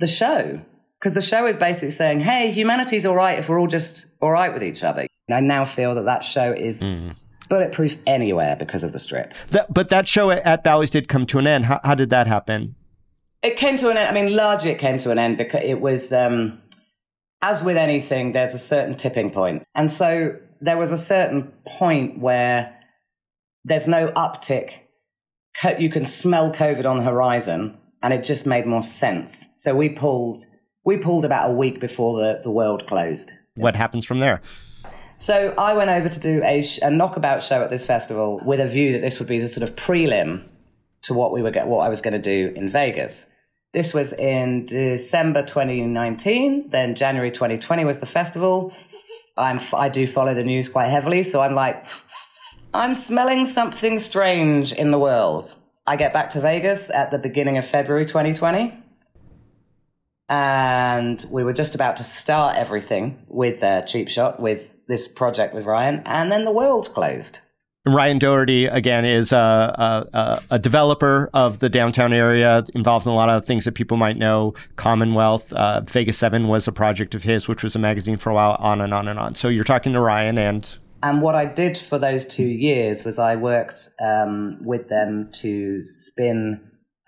the 0.00 0.08
show. 0.08 0.60
Because 0.98 1.14
the 1.14 1.22
show 1.22 1.46
is 1.46 1.56
basically 1.56 1.92
saying, 1.92 2.20
hey, 2.20 2.50
humanity's 2.50 3.06
all 3.06 3.14
right 3.14 3.38
if 3.38 3.48
we're 3.48 3.58
all 3.58 3.66
just 3.66 4.06
all 4.20 4.30
right 4.30 4.52
with 4.52 4.62
each 4.62 4.84
other. 4.84 5.06
And 5.28 5.34
I 5.34 5.40
now 5.40 5.64
feel 5.64 5.94
that 5.94 6.04
that 6.04 6.24
show 6.24 6.52
is 6.52 6.84
bulletproof 7.48 7.96
anywhere 8.06 8.54
because 8.56 8.84
of 8.84 8.92
the 8.92 8.98
strip. 8.98 9.32
That, 9.50 9.72
but 9.72 9.88
that 9.88 10.06
show 10.06 10.30
at, 10.30 10.44
at 10.44 10.62
Bally's 10.62 10.90
did 10.90 11.08
come 11.08 11.26
to 11.26 11.38
an 11.38 11.46
end. 11.46 11.64
How, 11.64 11.80
how 11.82 11.94
did 11.94 12.10
that 12.10 12.26
happen? 12.26 12.74
It 13.42 13.56
came 13.56 13.78
to 13.78 13.88
an 13.88 13.96
end. 13.96 14.08
I 14.08 14.12
mean, 14.12 14.36
largely 14.36 14.70
it 14.72 14.78
came 14.78 14.98
to 14.98 15.10
an 15.10 15.18
end 15.18 15.38
because 15.38 15.62
it 15.64 15.80
was, 15.80 16.12
um, 16.12 16.60
as 17.40 17.62
with 17.64 17.78
anything, 17.78 18.32
there's 18.32 18.52
a 18.52 18.58
certain 18.58 18.94
tipping 18.94 19.30
point. 19.30 19.62
And 19.74 19.90
so 19.90 20.36
there 20.60 20.76
was 20.76 20.92
a 20.92 20.98
certain 20.98 21.50
point 21.66 22.18
where 22.18 22.78
there's 23.64 23.88
no 23.88 24.12
uptick. 24.12 24.72
You 25.78 25.88
can 25.88 26.04
smell 26.04 26.52
COVID 26.52 26.84
on 26.84 26.98
the 26.98 27.04
horizon, 27.04 27.78
and 28.02 28.12
it 28.12 28.24
just 28.24 28.46
made 28.46 28.66
more 28.66 28.82
sense. 28.82 29.52
So 29.56 29.74
we 29.74 29.88
pulled, 29.88 30.38
we 30.84 30.96
pulled 30.96 31.24
about 31.24 31.50
a 31.50 31.52
week 31.52 31.80
before 31.80 32.18
the, 32.20 32.40
the 32.42 32.50
world 32.50 32.86
closed. 32.86 33.32
What 33.56 33.76
happens 33.76 34.04
from 34.04 34.20
there? 34.20 34.40
So 35.16 35.54
I 35.58 35.74
went 35.74 35.90
over 35.90 36.08
to 36.08 36.20
do 36.20 36.40
a, 36.44 36.62
sh- 36.62 36.78
a 36.82 36.90
knockabout 36.90 37.42
show 37.42 37.62
at 37.62 37.68
this 37.68 37.84
festival 37.84 38.40
with 38.44 38.58
a 38.58 38.66
view 38.66 38.92
that 38.92 39.00
this 39.00 39.18
would 39.18 39.28
be 39.28 39.38
the 39.38 39.48
sort 39.48 39.68
of 39.68 39.76
prelim 39.76 40.48
to 41.02 41.14
what 41.14 41.32
we 41.32 41.42
were 41.42 41.50
get, 41.50 41.66
what 41.66 41.80
I 41.80 41.88
was 41.90 42.00
going 42.00 42.14
to 42.14 42.18
do 42.18 42.52
in 42.56 42.70
Vegas. 42.70 43.26
This 43.72 43.94
was 43.94 44.12
in 44.12 44.66
December 44.66 45.42
2019. 45.42 46.70
Then 46.70 46.94
January 46.94 47.30
2020 47.30 47.84
was 47.84 47.98
the 48.00 48.06
festival. 48.06 48.72
I'm 49.36 49.58
f- 49.58 49.74
I 49.74 49.88
do 49.88 50.06
follow 50.06 50.34
the 50.34 50.42
news 50.42 50.68
quite 50.68 50.88
heavily, 50.88 51.22
so 51.22 51.40
I'm 51.40 51.54
like, 51.54 51.86
I'm 52.74 52.94
smelling 52.94 53.46
something 53.46 53.98
strange 53.98 54.72
in 54.72 54.90
the 54.90 54.98
world. 54.98 55.54
I 55.86 55.96
get 55.96 56.12
back 56.12 56.30
to 56.30 56.40
Vegas 56.40 56.90
at 56.90 57.10
the 57.10 57.18
beginning 57.18 57.58
of 57.58 57.66
February 57.66 58.06
2020 58.06 58.80
and 60.30 61.26
we 61.30 61.42
were 61.42 61.52
just 61.52 61.74
about 61.74 61.96
to 61.96 62.04
start 62.04 62.56
everything 62.56 63.18
with 63.26 63.62
uh, 63.64 63.82
Cheap 63.82 64.08
Shot 64.08 64.40
with 64.40 64.62
this 64.86 65.08
project 65.08 65.54
with 65.54 65.64
Ryan, 65.64 66.02
and 66.06 66.30
then 66.30 66.44
the 66.44 66.52
world 66.52 66.94
closed. 66.94 67.40
Ryan 67.86 68.18
Doherty 68.18 68.66
again 68.66 69.04
is 69.04 69.32
a, 69.32 70.06
a, 70.12 70.42
a, 70.50 70.58
developer 70.58 71.30
of 71.32 71.60
the 71.60 71.68
downtown 71.68 72.12
area, 72.12 72.62
involved 72.74 73.06
in 73.06 73.12
a 73.12 73.14
lot 73.14 73.30
of 73.30 73.44
things 73.44 73.64
that 73.64 73.72
people 73.72 73.96
might 73.96 74.18
know. 74.18 74.54
Commonwealth, 74.76 75.52
uh, 75.54 75.80
Vegas 75.80 76.18
Seven 76.18 76.46
was 76.46 76.68
a 76.68 76.72
project 76.72 77.14
of 77.14 77.22
his, 77.22 77.48
which 77.48 77.62
was 77.62 77.74
a 77.74 77.78
magazine 77.78 78.18
for 78.18 78.30
a 78.30 78.34
while, 78.34 78.56
on 78.60 78.80
and 78.80 78.92
on 78.92 79.08
and 79.08 79.18
on. 79.18 79.34
So 79.34 79.48
you're 79.48 79.64
talking 79.64 79.94
to 79.94 80.00
Ryan, 80.00 80.38
and 80.38 80.78
And 81.02 81.22
what 81.22 81.34
I 81.34 81.46
did 81.46 81.78
for 81.78 81.98
those 81.98 82.26
two 82.26 82.46
years 82.46 83.04
was 83.04 83.18
I 83.18 83.36
worked 83.36 83.88
um, 84.00 84.58
with 84.62 84.88
them 84.88 85.30
to 85.34 85.82
spin 85.84 86.60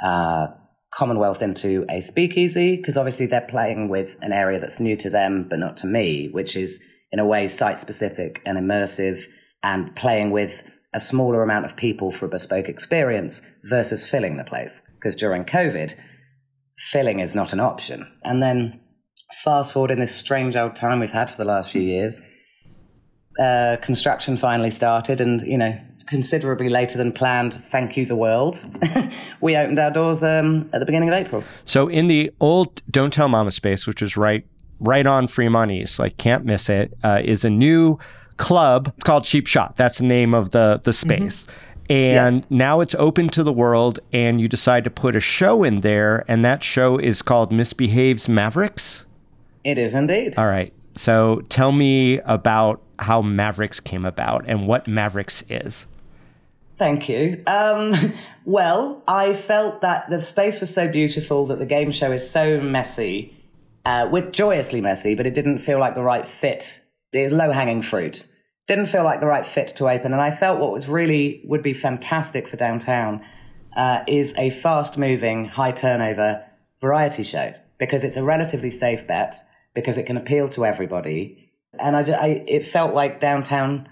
uh, 0.02 0.46
Commonwealth 0.94 1.40
into 1.40 1.86
a 1.88 2.00
speakeasy 2.00 2.76
because 2.76 2.98
obviously 2.98 3.24
they're 3.24 3.46
playing 3.48 3.88
with 3.88 4.16
an 4.20 4.32
area 4.32 4.60
that's 4.60 4.78
new 4.78 4.94
to 4.96 5.08
them 5.08 5.46
but 5.48 5.58
not 5.58 5.76
to 5.78 5.86
me, 5.86 6.28
which 6.32 6.54
is 6.54 6.84
in 7.10 7.18
a 7.18 7.24
way 7.24 7.48
site 7.48 7.78
specific 7.78 8.42
and 8.44 8.58
immersive 8.58 9.22
and 9.62 9.94
playing 9.96 10.30
with 10.30 10.62
a 10.94 11.00
smaller 11.00 11.42
amount 11.42 11.64
of 11.64 11.76
people 11.76 12.10
for 12.10 12.26
a 12.26 12.28
bespoke 12.28 12.68
experience 12.68 13.40
versus 13.64 14.06
filling 14.06 14.36
the 14.36 14.44
place. 14.44 14.82
Because 14.94 15.16
during 15.16 15.44
COVID, 15.44 15.94
filling 16.78 17.20
is 17.20 17.34
not 17.34 17.54
an 17.54 17.60
option. 17.60 18.06
And 18.22 18.42
then 18.42 18.80
fast 19.42 19.72
forward 19.72 19.90
in 19.90 19.98
this 19.98 20.14
strange 20.14 20.56
old 20.56 20.76
time 20.76 21.00
we've 21.00 21.10
had 21.10 21.30
for 21.30 21.38
the 21.38 21.46
last 21.46 21.70
few 21.70 21.80
years, 21.80 22.20
uh, 23.38 23.76
construction 23.82 24.36
finally 24.36 24.70
started, 24.70 25.20
and 25.20 25.40
you 25.42 25.56
know, 25.56 25.78
considerably 26.06 26.68
later 26.68 26.98
than 26.98 27.12
planned. 27.12 27.54
Thank 27.54 27.96
you, 27.96 28.04
the 28.04 28.16
world. 28.16 28.62
we 29.40 29.56
opened 29.56 29.78
our 29.78 29.90
doors 29.90 30.22
um, 30.22 30.68
at 30.72 30.80
the 30.80 30.86
beginning 30.86 31.08
of 31.08 31.14
April. 31.14 31.44
so 31.64 31.88
in 31.88 32.08
the 32.08 32.30
old 32.40 32.82
Don't 32.90 33.12
Tell 33.12 33.28
Mama 33.28 33.52
space, 33.52 33.86
which 33.86 34.02
is 34.02 34.16
right 34.16 34.44
right 34.80 35.06
on 35.06 35.28
Fremont 35.28 35.70
East, 35.70 35.98
like 35.98 36.16
can't 36.16 36.44
miss 36.44 36.68
it, 36.68 36.92
uh, 37.04 37.20
is 37.24 37.44
a 37.44 37.50
new 37.50 37.98
club. 38.36 38.92
It's 38.96 39.04
called 39.04 39.24
Cheap 39.24 39.46
Shot. 39.46 39.76
That's 39.76 39.98
the 39.98 40.04
name 40.04 40.34
of 40.34 40.50
the 40.50 40.80
the 40.82 40.92
space. 40.92 41.46
And 41.90 42.46
now 42.50 42.80
it's 42.80 42.94
open 42.94 43.28
to 43.30 43.42
the 43.42 43.52
world, 43.52 44.00
and 44.12 44.40
you 44.40 44.48
decide 44.48 44.84
to 44.84 44.90
put 44.90 45.14
a 45.14 45.20
show 45.20 45.62
in 45.62 45.80
there, 45.80 46.24
and 46.26 46.44
that 46.44 46.64
show 46.64 46.96
is 46.96 47.20
called 47.20 47.52
Miss 47.52 47.72
Behave's 47.74 48.28
Mavericks. 48.28 49.04
It 49.64 49.78
is 49.78 49.94
indeed. 49.94 50.34
All 50.36 50.46
right. 50.46 50.72
So 50.94 51.42
tell 51.48 51.72
me 51.72 52.18
about 52.20 52.80
how 52.98 53.22
Mavericks 53.22 53.80
came 53.80 54.04
about 54.04 54.44
and 54.46 54.66
what 54.66 54.86
Mavericks 54.86 55.44
is. 55.48 55.86
Thank 56.76 57.08
you. 57.08 57.42
Um, 57.46 57.94
well, 58.44 59.02
I 59.06 59.34
felt 59.34 59.80
that 59.82 60.08
the 60.10 60.22
space 60.22 60.60
was 60.60 60.72
so 60.74 60.88
beautiful 60.88 61.46
that 61.48 61.58
the 61.58 61.66
game 61.66 61.92
show 61.92 62.12
is 62.12 62.28
so 62.28 62.60
messy, 62.60 63.36
uh, 63.84 64.08
with 64.10 64.32
joyously 64.32 64.80
messy, 64.80 65.14
but 65.14 65.26
it 65.26 65.34
didn't 65.34 65.58
feel 65.58 65.78
like 65.78 65.94
the 65.94 66.02
right 66.02 66.26
fit. 66.26 66.80
It's 67.12 67.32
low 67.32 67.50
hanging 67.50 67.82
fruit. 67.82 68.26
Didn't 68.68 68.86
feel 68.86 69.04
like 69.04 69.20
the 69.20 69.26
right 69.26 69.44
fit 69.44 69.68
to 69.76 69.88
open, 69.88 70.12
and 70.12 70.22
I 70.22 70.30
felt 70.30 70.60
what 70.60 70.72
was 70.72 70.88
really 70.88 71.42
would 71.44 71.62
be 71.62 71.74
fantastic 71.74 72.46
for 72.46 72.56
downtown 72.56 73.24
uh, 73.76 74.04
is 74.06 74.34
a 74.38 74.50
fast 74.50 74.98
moving, 74.98 75.46
high 75.46 75.72
turnover 75.72 76.44
variety 76.80 77.24
show 77.24 77.54
because 77.78 78.04
it's 78.04 78.16
a 78.16 78.22
relatively 78.22 78.70
safe 78.70 79.06
bet 79.06 79.34
because 79.74 79.98
it 79.98 80.06
can 80.06 80.16
appeal 80.16 80.48
to 80.50 80.64
everybody, 80.64 81.50
and 81.78 81.96
I, 81.96 82.00
I 82.00 82.26
it 82.46 82.66
felt 82.66 82.94
like 82.94 83.20
downtown 83.20 83.88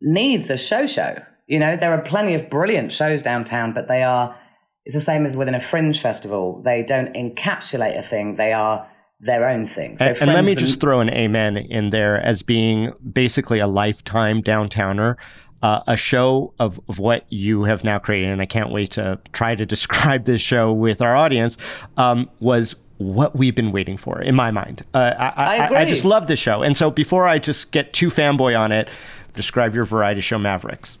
needs 0.00 0.50
a 0.50 0.56
show 0.56 0.86
show. 0.86 1.18
You 1.46 1.58
know, 1.58 1.76
there 1.76 1.92
are 1.92 2.02
plenty 2.02 2.34
of 2.34 2.50
brilliant 2.50 2.92
shows 2.92 3.22
downtown, 3.22 3.72
but 3.72 3.88
they 3.88 4.02
are, 4.02 4.38
it's 4.84 4.94
the 4.94 5.00
same 5.00 5.24
as 5.24 5.36
within 5.36 5.54
a 5.54 5.60
fringe 5.60 6.00
festival. 6.00 6.62
They 6.62 6.82
don't 6.82 7.14
encapsulate 7.14 7.98
a 7.98 8.02
thing, 8.02 8.36
they 8.36 8.52
are 8.52 8.88
their 9.20 9.48
own 9.48 9.66
thing. 9.66 9.98
So 9.98 10.06
and, 10.06 10.22
and 10.22 10.32
let 10.32 10.44
me 10.44 10.54
just 10.54 10.80
throw 10.80 11.00
an 11.00 11.10
amen 11.10 11.56
in 11.56 11.90
there 11.90 12.20
as 12.20 12.42
being 12.42 12.92
basically 13.12 13.58
a 13.58 13.66
lifetime 13.66 14.42
downtowner. 14.42 15.16
Uh, 15.60 15.82
a 15.88 15.96
show 15.96 16.54
of, 16.60 16.78
of 16.88 17.00
what 17.00 17.24
you 17.32 17.64
have 17.64 17.82
now 17.82 17.98
created, 17.98 18.28
and 18.28 18.40
I 18.40 18.46
can't 18.46 18.70
wait 18.70 18.92
to 18.92 19.18
try 19.32 19.56
to 19.56 19.66
describe 19.74 20.24
this 20.24 20.40
show 20.40 20.72
with 20.72 21.02
our 21.02 21.16
audience, 21.16 21.56
um, 21.96 22.30
was 22.38 22.76
what 22.98 23.34
we've 23.36 23.54
been 23.54 23.72
waiting 23.72 23.96
for 23.96 24.20
in 24.20 24.34
my 24.34 24.50
mind. 24.50 24.84
Uh, 24.92 25.14
I, 25.16 25.26
I, 25.26 25.56
I 25.56 25.80
I, 25.80 25.84
just 25.84 26.04
love 26.04 26.26
this 26.26 26.40
show. 26.40 26.62
And 26.62 26.76
so 26.76 26.90
before 26.90 27.26
I 27.26 27.38
just 27.38 27.70
get 27.70 27.92
too 27.92 28.08
fanboy 28.08 28.58
on 28.58 28.72
it, 28.72 28.88
describe 29.34 29.74
your 29.74 29.84
variety 29.84 30.20
show 30.20 30.38
Mavericks. 30.38 30.98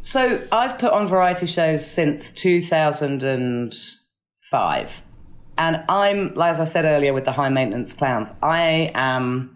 So 0.00 0.42
I've 0.52 0.78
put 0.78 0.92
on 0.92 1.08
variety 1.08 1.46
shows 1.46 1.84
since 1.86 2.30
2005. 2.30 5.02
And 5.58 5.84
I'm, 5.88 6.40
as 6.40 6.60
I 6.60 6.64
said 6.64 6.84
earlier 6.84 7.12
with 7.12 7.24
the 7.24 7.32
high 7.32 7.48
maintenance 7.48 7.94
clowns, 7.94 8.32
I 8.42 8.92
am 8.94 9.54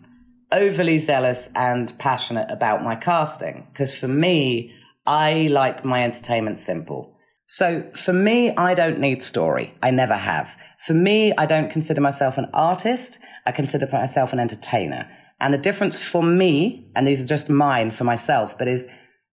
overly 0.51 0.99
zealous 0.99 1.51
and 1.55 1.97
passionate 1.99 2.51
about 2.51 2.83
my 2.83 2.97
casting. 2.97 3.67
Because 3.73 3.97
for 3.97 4.09
me, 4.09 4.75
I 5.07 5.49
like 5.51 5.85
my 5.85 6.03
entertainment 6.05 6.59
simple. 6.59 7.17
So 7.47 7.89
for 7.95 8.13
me, 8.13 8.55
I 8.57 8.75
don't 8.75 8.99
need 8.99 9.23
story. 9.23 9.75
I 9.83 9.91
never 9.91 10.17
have. 10.17 10.57
For 10.87 10.95
me, 10.95 11.33
I 11.39 11.47
don't 11.47 11.71
consider 11.71 12.01
myself 12.01 12.39
an 12.39 12.51
artist. 12.53 13.21
I 13.47 13.53
consider 13.53 13.87
myself 13.93 14.33
an 14.33 14.41
entertainer. 14.41 15.09
And 15.41 15.55
the 15.55 15.59
difference 15.59 16.03
for 16.03 16.23
me, 16.23 16.91
and 16.97 17.07
these 17.07 17.23
are 17.23 17.27
just 17.27 17.49
mine 17.49 17.93
for 17.93 18.05
myself, 18.05 18.59
but 18.59 18.69
is 18.69 18.89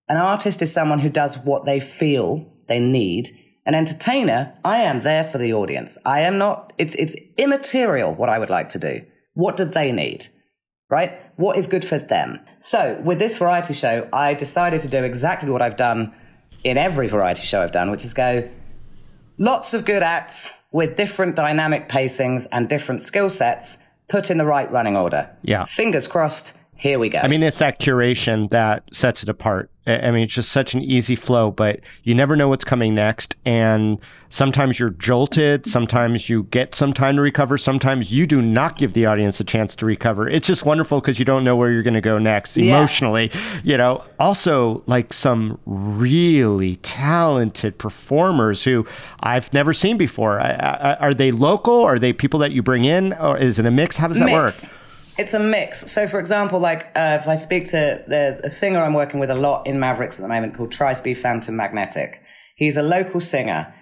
an 0.07 0.17
artist 0.17 0.61
is 0.61 0.71
someone 0.71 0.99
who 0.99 1.09
does 1.09 1.37
what 1.37 1.65
they 1.65 1.79
feel 1.79 2.51
they 2.67 2.79
need. 2.79 3.29
An 3.65 3.75
entertainer, 3.75 4.53
I 4.63 4.81
am 4.81 5.01
there 5.01 5.23
for 5.23 5.37
the 5.37 5.53
audience. 5.53 5.97
I 6.05 6.21
am 6.21 6.37
not, 6.37 6.73
it's, 6.77 6.95
it's 6.95 7.15
immaterial 7.37 8.13
what 8.15 8.29
I 8.29 8.39
would 8.39 8.49
like 8.49 8.69
to 8.69 8.79
do. 8.79 9.01
What 9.33 9.57
do 9.57 9.65
they 9.65 9.91
need? 9.91 10.27
Right? 10.89 11.11
What 11.35 11.57
is 11.57 11.67
good 11.67 11.85
for 11.85 11.97
them? 11.97 12.39
So 12.59 12.99
with 13.03 13.19
this 13.19 13.37
variety 13.37 13.73
show, 13.73 14.07
I 14.11 14.33
decided 14.33 14.81
to 14.81 14.87
do 14.87 15.03
exactly 15.03 15.49
what 15.49 15.61
I've 15.61 15.77
done 15.77 16.13
in 16.63 16.77
every 16.77 17.07
variety 17.07 17.45
show 17.45 17.61
I've 17.61 17.71
done, 17.71 17.91
which 17.91 18.05
is 18.05 18.13
go 18.13 18.49
lots 19.39 19.73
of 19.73 19.85
good 19.85 20.03
acts 20.03 20.61
with 20.71 20.95
different 20.95 21.35
dynamic 21.35 21.89
pacings 21.89 22.45
and 22.51 22.69
different 22.69 23.01
skill 23.01 23.29
sets 23.29 23.79
put 24.07 24.29
in 24.29 24.37
the 24.37 24.45
right 24.45 24.71
running 24.71 24.95
order. 24.95 25.29
Yeah. 25.41 25.65
Fingers 25.65 26.07
crossed. 26.07 26.53
Here 26.79 26.97
we 26.97 27.09
go. 27.09 27.19
I 27.19 27.27
mean, 27.27 27.43
it's 27.43 27.59
that 27.59 27.79
curation 27.79 28.49
that 28.51 28.83
sets 28.93 29.21
it 29.21 29.27
apart. 29.27 29.69
I 29.85 30.11
mean, 30.11 30.23
it's 30.23 30.33
just 30.33 30.51
such 30.51 30.73
an 30.73 30.81
easy 30.81 31.15
flow, 31.15 31.51
but 31.51 31.81
you 32.03 32.13
never 32.13 32.35
know 32.35 32.47
what's 32.47 32.63
coming 32.63 32.95
next. 32.95 33.35
And 33.43 33.99
sometimes 34.29 34.79
you're 34.79 34.91
jolted. 34.91 35.65
Sometimes 35.65 36.29
you 36.29 36.43
get 36.43 36.75
some 36.75 36.93
time 36.93 37.15
to 37.15 37.21
recover. 37.21 37.57
Sometimes 37.57 38.11
you 38.11 38.25
do 38.25 38.41
not 38.41 38.77
give 38.77 38.93
the 38.93 39.05
audience 39.07 39.39
a 39.39 39.43
chance 39.43 39.75
to 39.77 39.85
recover. 39.85 40.29
It's 40.29 40.47
just 40.47 40.63
wonderful 40.63 41.01
because 41.01 41.19
you 41.19 41.25
don't 41.25 41.43
know 41.43 41.55
where 41.55 41.71
you're 41.71 41.83
going 41.83 41.95
to 41.95 42.01
go 42.01 42.17
next 42.17 42.57
emotionally. 42.57 43.31
Yeah. 43.33 43.61
You 43.63 43.77
know, 43.77 44.03
also 44.19 44.83
like 44.85 45.11
some 45.11 45.59
really 45.65 46.77
talented 46.77 47.77
performers 47.77 48.63
who 48.63 48.85
I've 49.21 49.51
never 49.53 49.73
seen 49.73 49.97
before. 49.97 50.39
I, 50.39 50.51
I, 50.51 50.95
are 50.95 51.13
they 51.13 51.31
local? 51.31 51.81
Are 51.81 51.99
they 51.99 52.13
people 52.13 52.39
that 52.41 52.51
you 52.51 52.61
bring 52.61 52.85
in? 52.85 53.13
Or 53.13 53.37
is 53.37 53.59
it 53.59 53.65
a 53.65 53.71
mix? 53.71 53.97
How 53.97 54.07
does 54.07 54.19
that 54.19 54.27
mix. 54.27 54.67
work? 54.67 54.75
It's 55.19 55.33
a 55.33 55.39
mix. 55.39 55.91
So, 55.91 56.07
for 56.07 56.17
example, 56.17 56.59
like 56.59 56.85
uh, 56.95 57.17
if 57.19 57.27
I 57.27 57.35
speak 57.35 57.65
to, 57.71 58.01
there's 58.07 58.37
a 58.37 58.49
singer 58.49 58.81
I'm 58.81 58.93
working 58.93 59.19
with 59.19 59.29
a 59.29 59.35
lot 59.35 59.67
in 59.67 59.77
Mavericks 59.77 60.17
at 60.17 60.21
the 60.21 60.29
moment 60.29 60.55
called 60.55 60.71
Trisby 60.71 61.17
Phantom 61.17 61.57
Magnetic. 61.57 62.21
He's 62.55 62.77
a 62.77 62.83
local 62.83 63.19
singer. 63.19 63.73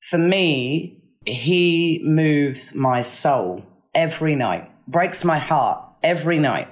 For 0.00 0.16
me, 0.16 1.02
he 1.26 2.00
moves 2.04 2.72
my 2.72 3.02
soul 3.02 3.66
every 3.96 4.36
night, 4.36 4.70
breaks 4.86 5.24
my 5.24 5.38
heart 5.38 5.84
every 6.04 6.38
night. 6.38 6.68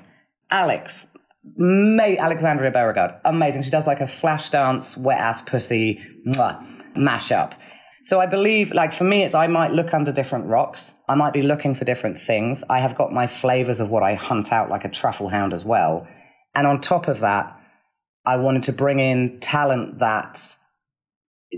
Alex, 0.48 1.08
mate, 1.56 2.18
Alexandria 2.18 2.70
Beauregard, 2.70 3.16
amazing. 3.24 3.62
She 3.62 3.70
does 3.70 3.88
like 3.88 4.00
a 4.00 4.06
flash 4.06 4.48
dance, 4.50 4.96
wet 4.96 5.18
ass 5.18 5.42
pussy, 5.42 6.00
mwah, 6.24 6.64
mashup. 6.94 7.52
So 8.02 8.20
I 8.20 8.26
believe, 8.26 8.72
like 8.72 8.92
for 8.92 9.04
me, 9.04 9.24
it's 9.24 9.34
I 9.34 9.46
might 9.46 9.72
look 9.72 9.92
under 9.92 10.12
different 10.12 10.46
rocks. 10.46 10.94
I 11.08 11.14
might 11.14 11.32
be 11.32 11.42
looking 11.42 11.74
for 11.74 11.84
different 11.84 12.20
things. 12.20 12.64
I 12.70 12.78
have 12.78 12.96
got 12.96 13.12
my 13.12 13.26
flavors 13.26 13.80
of 13.80 13.90
what 13.90 14.02
I 14.02 14.14
hunt 14.14 14.52
out 14.52 14.70
like 14.70 14.84
a 14.84 14.88
truffle 14.88 15.28
hound 15.28 15.52
as 15.52 15.64
well. 15.64 16.06
And 16.54 16.66
on 16.66 16.80
top 16.80 17.08
of 17.08 17.20
that, 17.20 17.54
I 18.24 18.36
wanted 18.36 18.64
to 18.64 18.72
bring 18.72 19.00
in 19.00 19.40
talent 19.40 19.98
that 20.00 20.38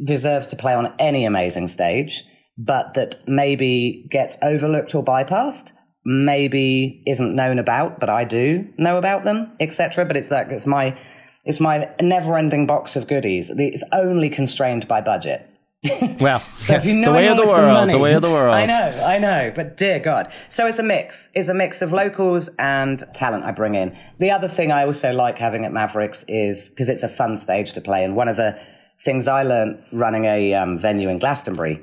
deserves 0.05 0.47
to 0.49 0.57
play 0.57 0.73
on 0.73 0.95
any 0.99 1.25
amazing 1.25 1.69
stage, 1.69 2.25
but 2.57 2.95
that 2.95 3.17
maybe 3.27 4.07
gets 4.11 4.39
overlooked 4.43 4.95
or 4.95 5.05
bypassed, 5.05 5.73
maybe 6.05 7.03
isn't 7.07 7.35
known 7.35 7.59
about, 7.59 7.99
but 7.99 8.09
I 8.09 8.25
do 8.25 8.69
know 8.79 8.99
about 8.99 9.25
them, 9.25 9.53
etc. 9.61 10.05
But 10.05 10.17
it's 10.17 10.29
that 10.29 10.51
it's 10.53 10.67
my 10.67 10.99
it's 11.45 11.61
my 11.61 11.89
never-ending 12.01 12.67
box 12.67 12.97
of 12.97 13.09
goodies. 13.09 13.51
It's 13.57 13.85
only 13.93 14.29
constrained 14.29 14.87
by 14.87 15.01
budget. 15.01 15.50
well, 16.21 16.41
so 16.59 16.75
if 16.75 16.85
you 16.85 16.95
know 16.95 17.11
the 17.11 17.17
way 17.17 17.29
of 17.29 17.39
the 17.39 17.47
world, 17.47 17.73
money, 17.73 17.93
the 17.93 17.99
way 17.99 18.13
of 18.13 18.21
the 18.21 18.31
world. 18.31 18.55
I 18.55 18.67
know, 18.67 19.03
I 19.03 19.19
know, 19.19 19.51
but 19.57 19.79
dear 19.79 19.99
God. 19.99 20.31
So 20.51 20.67
it's 20.67 20.79
a 20.79 20.83
mix. 20.83 21.31
It's 21.35 21.49
a 21.49 21.55
mix 21.55 21.81
of 21.81 21.91
locals 21.91 22.51
and 22.59 23.03
talent 23.15 23.45
I 23.45 23.53
bring 23.53 23.75
in. 23.75 23.97
The 24.19 24.31
other 24.31 24.47
thing 24.47 24.73
I 24.73 24.85
also 24.85 25.11
like 25.13 25.39
having 25.39 25.65
at 25.65 25.73
Mavericks 25.73 26.23
is 26.29 26.69
because 26.69 26.91
it's 26.91 27.03
a 27.03 27.09
fun 27.09 27.39
stage 27.39 27.73
to 27.73 27.81
play. 27.81 28.05
And 28.05 28.15
one 28.15 28.29
of 28.29 28.37
the 28.37 28.61
things 29.07 29.27
I 29.27 29.43
learned 29.43 29.83
running 29.91 30.27
a 30.27 30.53
um, 30.53 30.79
venue 30.79 31.09
in 31.09 31.19
Glastonbury, 31.19 31.83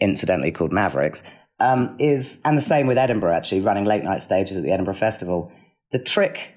incidentally 0.00 0.50
called 0.50 0.72
Mavericks, 0.72 1.22
um, 1.60 1.94
is, 2.00 2.40
and 2.46 2.56
the 2.56 2.62
same 2.62 2.86
with 2.86 2.96
Edinburgh 2.96 3.34
actually, 3.34 3.60
running 3.60 3.84
late 3.84 4.02
night 4.02 4.22
stages 4.22 4.56
at 4.56 4.62
the 4.62 4.72
Edinburgh 4.72 4.94
Festival. 4.94 5.52
The 5.92 6.02
trick 6.02 6.55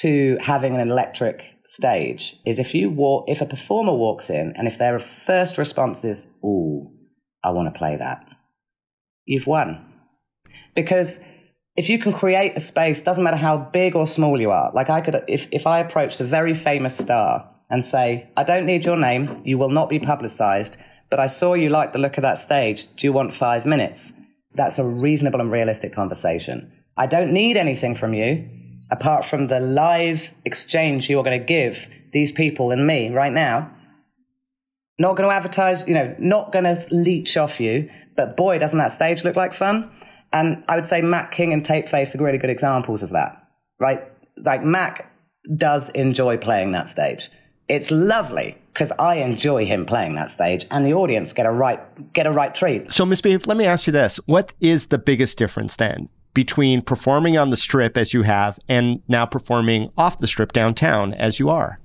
to 0.00 0.38
having 0.40 0.74
an 0.74 0.80
electric 0.80 1.56
stage 1.64 2.36
is 2.44 2.58
if 2.58 2.74
you 2.74 2.90
walk, 2.90 3.24
if 3.28 3.40
a 3.40 3.46
performer 3.46 3.94
walks 3.94 4.30
in 4.30 4.52
and 4.56 4.66
if 4.66 4.78
their 4.78 4.98
first 4.98 5.58
response 5.58 6.04
is, 6.04 6.28
"Ooh, 6.44 6.90
I 7.42 7.50
want 7.50 7.72
to 7.72 7.78
play 7.78 7.96
that," 7.96 8.24
you've 9.24 9.46
won. 9.46 9.84
Because 10.74 11.20
if 11.76 11.88
you 11.88 11.98
can 11.98 12.12
create 12.12 12.56
a 12.56 12.60
space, 12.60 13.02
doesn't 13.02 13.24
matter 13.24 13.36
how 13.36 13.56
big 13.72 13.94
or 13.94 14.06
small 14.06 14.40
you 14.40 14.50
are. 14.50 14.72
Like 14.74 14.90
I 14.90 15.00
could, 15.00 15.22
if 15.28 15.48
if 15.52 15.66
I 15.66 15.78
approached 15.80 16.20
a 16.20 16.24
very 16.24 16.54
famous 16.54 16.96
star 16.96 17.48
and 17.70 17.84
say, 17.84 18.28
"I 18.36 18.44
don't 18.44 18.66
need 18.66 18.84
your 18.84 18.96
name, 18.96 19.42
you 19.44 19.58
will 19.58 19.70
not 19.70 19.88
be 19.88 19.98
publicized, 19.98 20.76
but 21.10 21.20
I 21.20 21.26
saw 21.26 21.54
you 21.54 21.70
like 21.70 21.92
the 21.92 21.98
look 21.98 22.16
of 22.18 22.22
that 22.22 22.38
stage. 22.38 22.94
Do 22.96 23.06
you 23.06 23.12
want 23.12 23.34
five 23.34 23.64
minutes?" 23.66 24.12
That's 24.54 24.78
a 24.78 24.84
reasonable 24.84 25.40
and 25.40 25.50
realistic 25.50 25.92
conversation. 25.92 26.72
I 26.96 27.06
don't 27.06 27.32
need 27.32 27.56
anything 27.56 27.96
from 27.96 28.14
you 28.14 28.48
apart 28.94 29.24
from 29.24 29.48
the 29.48 29.58
live 29.58 30.30
exchange 30.44 31.10
you're 31.10 31.24
going 31.24 31.38
to 31.38 31.44
give 31.44 31.88
these 32.12 32.30
people 32.30 32.70
and 32.70 32.86
me 32.86 33.10
right 33.10 33.32
now, 33.32 33.68
not 35.00 35.16
going 35.16 35.28
to 35.28 35.34
advertise, 35.34 35.86
you 35.88 35.94
know, 35.94 36.14
not 36.20 36.52
going 36.52 36.64
to 36.64 36.76
leech 36.92 37.36
off 37.36 37.60
you. 37.60 37.90
But 38.16 38.36
boy, 38.36 38.58
doesn't 38.58 38.78
that 38.78 38.92
stage 38.92 39.24
look 39.24 39.34
like 39.34 39.52
fun? 39.52 39.90
And 40.32 40.62
I 40.68 40.76
would 40.76 40.86
say 40.86 41.02
Mac 41.02 41.32
King 41.32 41.52
and 41.52 41.64
Tapeface 41.64 42.14
are 42.14 42.22
really 42.22 42.38
good 42.38 42.50
examples 42.50 43.02
of 43.02 43.10
that, 43.10 43.42
right? 43.80 44.00
Like 44.36 44.62
Mac 44.62 45.10
does 45.56 45.90
enjoy 45.90 46.36
playing 46.36 46.70
that 46.72 46.88
stage. 46.88 47.30
It's 47.66 47.90
lovely 47.90 48.56
because 48.72 48.92
I 48.92 49.16
enjoy 49.16 49.64
him 49.64 49.86
playing 49.86 50.14
that 50.14 50.30
stage, 50.30 50.66
and 50.70 50.84
the 50.84 50.92
audience 50.92 51.32
get 51.32 51.46
a 51.46 51.50
right 51.50 51.80
get 52.12 52.26
a 52.26 52.30
right 52.30 52.54
treat. 52.54 52.92
So, 52.92 53.06
Miss 53.06 53.22
Beef, 53.22 53.46
let 53.46 53.56
me 53.56 53.64
ask 53.64 53.86
you 53.86 53.92
this: 53.92 54.16
What 54.26 54.52
is 54.60 54.88
the 54.88 54.98
biggest 54.98 55.38
difference 55.38 55.76
then 55.76 56.08
between 56.34 56.82
performing 56.82 57.38
on 57.38 57.50
the 57.50 57.56
strip 57.56 57.96
as 57.96 58.12
you 58.12 58.22
have 58.22 58.58
and 58.68 59.02
now 59.08 59.24
performing 59.24 59.90
off 59.96 60.18
the 60.18 60.26
strip 60.26 60.52
downtown 60.52 61.14
as 61.14 61.38
you 61.38 61.48
are? 61.48 61.78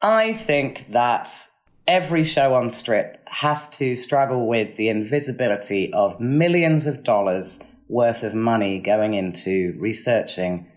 I 0.00 0.32
think 0.34 0.92
that 0.92 1.48
every 1.88 2.22
show 2.22 2.54
on 2.54 2.70
strip 2.70 3.18
has 3.26 3.68
to 3.78 3.96
struggle 3.96 4.46
with 4.46 4.76
the 4.76 4.90
invisibility 4.90 5.92
of 5.92 6.20
millions 6.20 6.86
of 6.86 7.02
dollars 7.02 7.64
worth 7.88 8.22
of 8.22 8.34
money 8.34 8.78
going 8.78 9.14
into 9.14 9.74
researching 9.80 10.70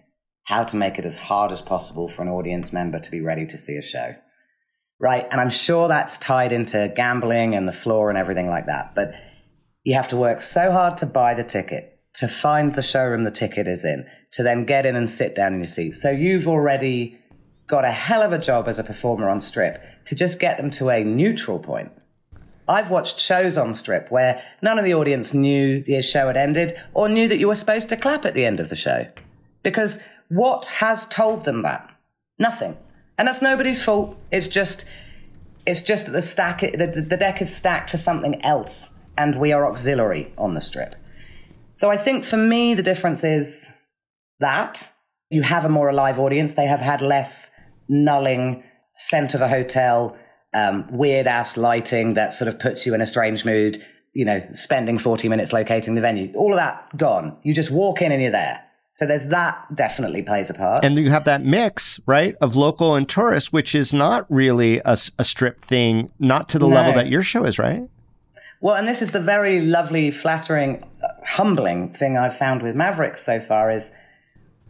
how 0.45 0.63
to 0.63 0.75
make 0.75 0.97
it 0.97 1.05
as 1.05 1.17
hard 1.17 1.51
as 1.51 1.61
possible 1.61 2.07
for 2.07 2.23
an 2.23 2.29
audience 2.29 2.73
member 2.73 2.99
to 2.99 3.11
be 3.11 3.21
ready 3.21 3.45
to 3.45 3.57
see 3.57 3.75
a 3.75 3.81
show. 3.81 4.15
Right. 4.99 5.27
And 5.31 5.41
I'm 5.41 5.49
sure 5.49 5.87
that's 5.87 6.17
tied 6.17 6.51
into 6.51 6.91
gambling 6.95 7.55
and 7.55 7.67
the 7.67 7.73
floor 7.73 8.09
and 8.09 8.17
everything 8.17 8.47
like 8.47 8.67
that. 8.67 8.93
But 8.95 9.13
you 9.83 9.95
have 9.95 10.07
to 10.09 10.17
work 10.17 10.41
so 10.41 10.71
hard 10.71 10.97
to 10.97 11.05
buy 11.05 11.33
the 11.33 11.43
ticket, 11.43 11.99
to 12.15 12.27
find 12.27 12.75
the 12.75 12.81
showroom 12.81 13.23
the 13.23 13.31
ticket 13.31 13.67
is 13.67 13.83
in, 13.83 14.05
to 14.31 14.43
then 14.43 14.65
get 14.65 14.85
in 14.85 14.95
and 14.95 15.09
sit 15.09 15.35
down 15.35 15.53
in 15.53 15.59
your 15.59 15.65
seat. 15.65 15.93
So 15.93 16.09
you've 16.09 16.47
already 16.47 17.19
got 17.67 17.85
a 17.85 17.91
hell 17.91 18.21
of 18.21 18.33
a 18.33 18.37
job 18.37 18.67
as 18.67 18.79
a 18.79 18.83
performer 18.83 19.29
on 19.29 19.41
strip 19.41 19.81
to 20.05 20.15
just 20.15 20.39
get 20.39 20.57
them 20.57 20.69
to 20.71 20.89
a 20.89 21.03
neutral 21.03 21.59
point. 21.59 21.91
I've 22.67 22.91
watched 22.91 23.19
shows 23.19 23.57
on 23.57 23.73
strip 23.75 24.11
where 24.11 24.43
none 24.61 24.77
of 24.77 24.85
the 24.85 24.93
audience 24.93 25.33
knew 25.33 25.81
the 25.83 26.01
show 26.01 26.27
had 26.27 26.37
ended 26.37 26.73
or 26.93 27.09
knew 27.09 27.27
that 27.27 27.37
you 27.37 27.47
were 27.47 27.55
supposed 27.55 27.89
to 27.89 27.97
clap 27.97 28.25
at 28.25 28.33
the 28.33 28.45
end 28.45 28.59
of 28.59 28.69
the 28.69 28.75
show. 28.75 29.07
Because 29.63 29.99
what 30.29 30.67
has 30.67 31.07
told 31.07 31.43
them 31.43 31.63
that? 31.63 31.89
Nothing. 32.39 32.77
And 33.17 33.27
that's 33.27 33.41
nobody's 33.41 33.83
fault. 33.83 34.17
It's 34.31 34.47
just 34.47 34.85
it's 35.65 35.81
just 35.81 36.05
that 36.05 36.11
the 36.11 36.21
stack 36.21 36.61
the, 36.61 37.05
the 37.07 37.17
deck 37.17 37.41
is 37.41 37.55
stacked 37.55 37.89
for 37.89 37.97
something 37.97 38.43
else 38.43 38.97
and 39.17 39.39
we 39.39 39.51
are 39.53 39.65
auxiliary 39.65 40.33
on 40.37 40.53
the 40.53 40.61
strip. 40.61 40.95
So 41.73 41.89
I 41.89 41.97
think 41.97 42.25
for 42.25 42.37
me, 42.37 42.73
the 42.73 42.83
difference 42.83 43.23
is 43.23 43.71
that 44.39 44.91
you 45.29 45.41
have 45.41 45.65
a 45.65 45.69
more 45.69 45.89
alive 45.89 46.19
audience. 46.19 46.53
They 46.53 46.65
have 46.65 46.79
had 46.79 47.01
less 47.01 47.51
nulling, 47.89 48.63
scent 48.93 49.33
of 49.33 49.41
a 49.41 49.47
hotel, 49.47 50.17
um, 50.53 50.85
weird 50.91 51.27
ass 51.27 51.57
lighting 51.57 52.13
that 52.15 52.33
sort 52.33 52.47
of 52.47 52.59
puts 52.59 52.85
you 52.85 52.93
in 52.93 53.01
a 53.01 53.05
strange 53.05 53.45
mood, 53.45 53.83
you 54.13 54.25
know, 54.25 54.45
spending 54.53 54.97
40 54.97 55.29
minutes 55.29 55.53
locating 55.53 55.95
the 55.95 56.01
venue. 56.01 56.33
All 56.35 56.51
of 56.51 56.57
that 56.57 56.97
gone. 56.97 57.37
You 57.43 57.53
just 57.53 57.71
walk 57.71 58.01
in 58.01 58.11
and 58.11 58.21
you're 58.21 58.31
there. 58.31 58.61
So 58.93 59.05
there's 59.05 59.27
that 59.27 59.73
definitely 59.73 60.21
plays 60.21 60.49
a 60.49 60.53
part. 60.53 60.83
And 60.83 60.97
you 60.97 61.09
have 61.09 61.23
that 61.23 61.43
mix, 61.43 62.01
right, 62.05 62.35
of 62.41 62.57
local 62.57 62.95
and 62.95 63.07
tourist, 63.07 63.53
which 63.53 63.73
is 63.73 63.93
not 63.93 64.25
really 64.29 64.79
a, 64.79 64.97
a 65.17 65.23
strip 65.23 65.61
thing, 65.61 66.11
not 66.19 66.49
to 66.49 66.59
the 66.59 66.67
no. 66.67 66.75
level 66.75 66.93
that 66.93 67.07
your 67.07 67.23
show 67.23 67.45
is, 67.45 67.57
right? 67.57 67.83
Well, 68.61 68.75
and 68.75 68.87
this 68.87 69.01
is 69.01 69.09
the 69.09 69.19
very 69.19 69.59
lovely, 69.59 70.11
flattering, 70.11 70.83
uh, 71.03 71.07
humbling 71.25 71.93
thing 71.93 72.15
I've 72.15 72.37
found 72.37 72.61
with 72.61 72.75
Mavericks 72.75 73.25
so 73.25 73.39
far 73.39 73.71
is 73.71 73.91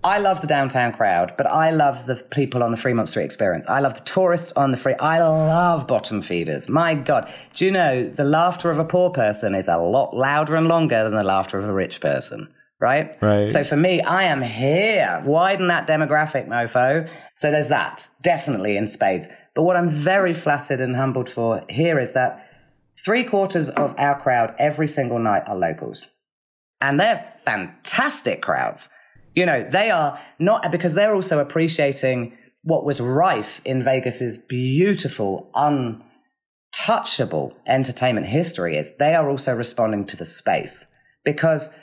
I 0.04 0.17
love 0.17 0.39
the 0.39 0.47
downtown 0.47 0.93
crowd, 0.93 1.34
but 1.38 1.45
I 1.45 1.71
love 1.71 2.06
the 2.06 2.15
people 2.15 2.63
on 2.63 2.71
the 2.71 2.77
Fremont 2.77 3.10
Street 3.10 3.25
experience. 3.25 3.67
I 3.67 3.82
love 3.82 3.93
the 3.93 4.04
tourists 4.06 4.54
on 4.54 4.71
the 4.71 4.77
free. 4.77 4.95
I 4.95 5.19
love 5.19 5.88
bottom 5.88 6.21
feeders. 6.21 6.69
My 6.69 6.95
God. 6.95 7.32
Do 7.54 7.65
you 7.65 7.71
know 7.71 8.04
the 8.10 8.23
laughter 8.23 8.71
of 8.71 8.80
a 8.80 8.86
poor 8.86 9.12
person 9.12 9.54
is 9.54 9.67
a 9.67 9.77
lot 9.77 10.15
louder 10.15 10.56
and 10.56 10.67
longer 10.67 11.04
than 11.04 11.13
the 11.13 11.23
laughter 11.23 11.60
of 11.60 11.65
a 11.65 11.73
rich 11.73 11.99
person? 11.99 12.47
Right? 12.80 13.15
Right. 13.21 13.51
So 13.51 13.63
for 13.63 13.75
me, 13.75 14.01
I 14.01 14.23
am 14.23 14.41
here. 14.41 15.21
Widen 15.23 15.67
that 15.67 15.86
demographic, 15.86 16.47
mofo. 16.47 17.08
So 17.36 17.51
there's 17.51 17.67
that. 17.67 18.10
Definitely 18.23 18.77
in 18.77 18.88
spades. 18.88 19.27
But 19.54 19.63
what 19.63 19.75
I'm 19.75 19.89
very 19.91 20.34
flattered 20.34 20.80
and 20.80 20.95
humbled 20.95 21.30
for 21.30 21.63
here 21.69 21.99
is 21.99 22.13
that 22.13 22.47
three 23.04 23.23
quarters 23.23 23.69
of 23.69 23.95
our 23.97 24.19
crowd 24.21 24.54
every 24.60 24.88
single 24.88 25.19
night 25.19 25.43
are 25.47 25.56
locals. 25.56 26.10
And 26.80 26.99
they're 26.99 27.34
fantastic 27.45 28.41
crowds. 28.41 28.89
You 29.36 29.45
know, 29.45 29.63
they 29.63 29.91
are 29.91 30.19
not 30.39 30.71
because 30.71 30.93
they're 30.93 31.15
also 31.15 31.39
appreciating 31.39 32.38
what 32.63 32.86
was 32.86 33.01
rife 33.01 33.62
in 33.65 33.84
Vegas's 33.84 34.39
beautiful, 34.39 35.49
untouchable 35.56 37.56
entertainment 37.65 38.27
history 38.27 38.77
is 38.77 38.97
they 38.97 39.15
are 39.15 39.30
also 39.30 39.54
responding 39.54 40.06
to 40.06 40.17
the 40.17 40.25
space 40.25 40.88
because 41.23 41.75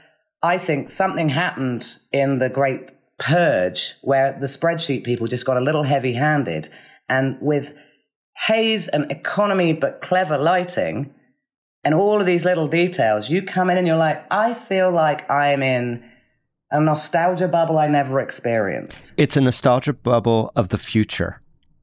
I 0.42 0.58
think 0.58 0.90
something 0.90 1.30
happened 1.30 1.98
in 2.12 2.38
the 2.38 2.48
great 2.48 2.90
purge 3.18 3.94
where 4.02 4.38
the 4.38 4.46
spreadsheet 4.46 5.04
people 5.04 5.26
just 5.26 5.46
got 5.46 5.56
a 5.56 5.64
little 5.64 5.82
heavy 5.82 6.12
handed 6.12 6.68
and 7.08 7.36
with 7.40 7.74
haze 8.46 8.88
and 8.88 9.10
economy 9.10 9.72
but 9.72 10.00
clever 10.00 10.38
lighting 10.38 11.12
and 11.84 11.94
all 11.94 12.20
of 12.20 12.26
these 12.26 12.44
little 12.44 12.68
details, 12.68 13.30
you 13.30 13.42
come 13.42 13.70
in 13.70 13.78
and 13.78 13.86
you're 13.86 13.96
like, 13.96 14.24
I 14.30 14.54
feel 14.54 14.90
like 14.90 15.30
I 15.30 15.52
am 15.52 15.62
in 15.62 16.04
a 16.70 16.80
nostalgia 16.80 17.48
bubble 17.48 17.78
I 17.78 17.88
never 17.88 18.20
experienced. 18.20 19.14
It's 19.16 19.36
a 19.36 19.40
nostalgia 19.40 19.92
bubble 19.92 20.52
of 20.54 20.68
the 20.68 20.78
future. 20.78 21.40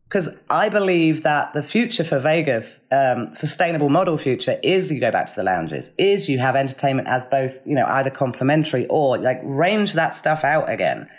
Because 0.08 0.40
I 0.50 0.70
believe 0.70 1.24
that 1.24 1.54
the 1.54 1.64
future 1.64 2.04
for 2.04 2.20
Vegas, 2.20 2.86
um, 2.92 3.34
sustainable 3.34 3.90
model 3.90 4.18
future, 4.18 4.60
is 4.62 4.92
you 4.92 5.00
go 5.00 5.12
back 5.12 5.26
to 5.28 5.36
the 5.36 5.44
lounges, 5.44 5.92
is 5.98 6.30
you 6.30 6.38
have 6.38 6.56
entertainment 6.56 7.08
as 7.08 7.26
both, 7.26 7.60
you 7.66 7.74
know, 7.74 7.86
either 7.88 8.12
complementary 8.12 8.86
or 8.88 9.18
like 9.18 9.40
range 9.44 9.94
that 9.94 10.14
stuff 10.14 10.44
out 10.44 10.70
again. 10.70 11.10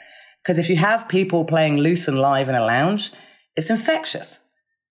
Because 0.43 0.59
if 0.59 0.71
you 0.71 0.77
have 0.77 1.09
people 1.09 1.45
playing 1.45 1.79
loose 1.79 2.07
and 2.07 2.21
live 2.21 2.49
in 2.49 2.55
a 2.55 2.65
lounge, 2.65 3.11
it's 3.57 3.69
infectious. 3.69 4.39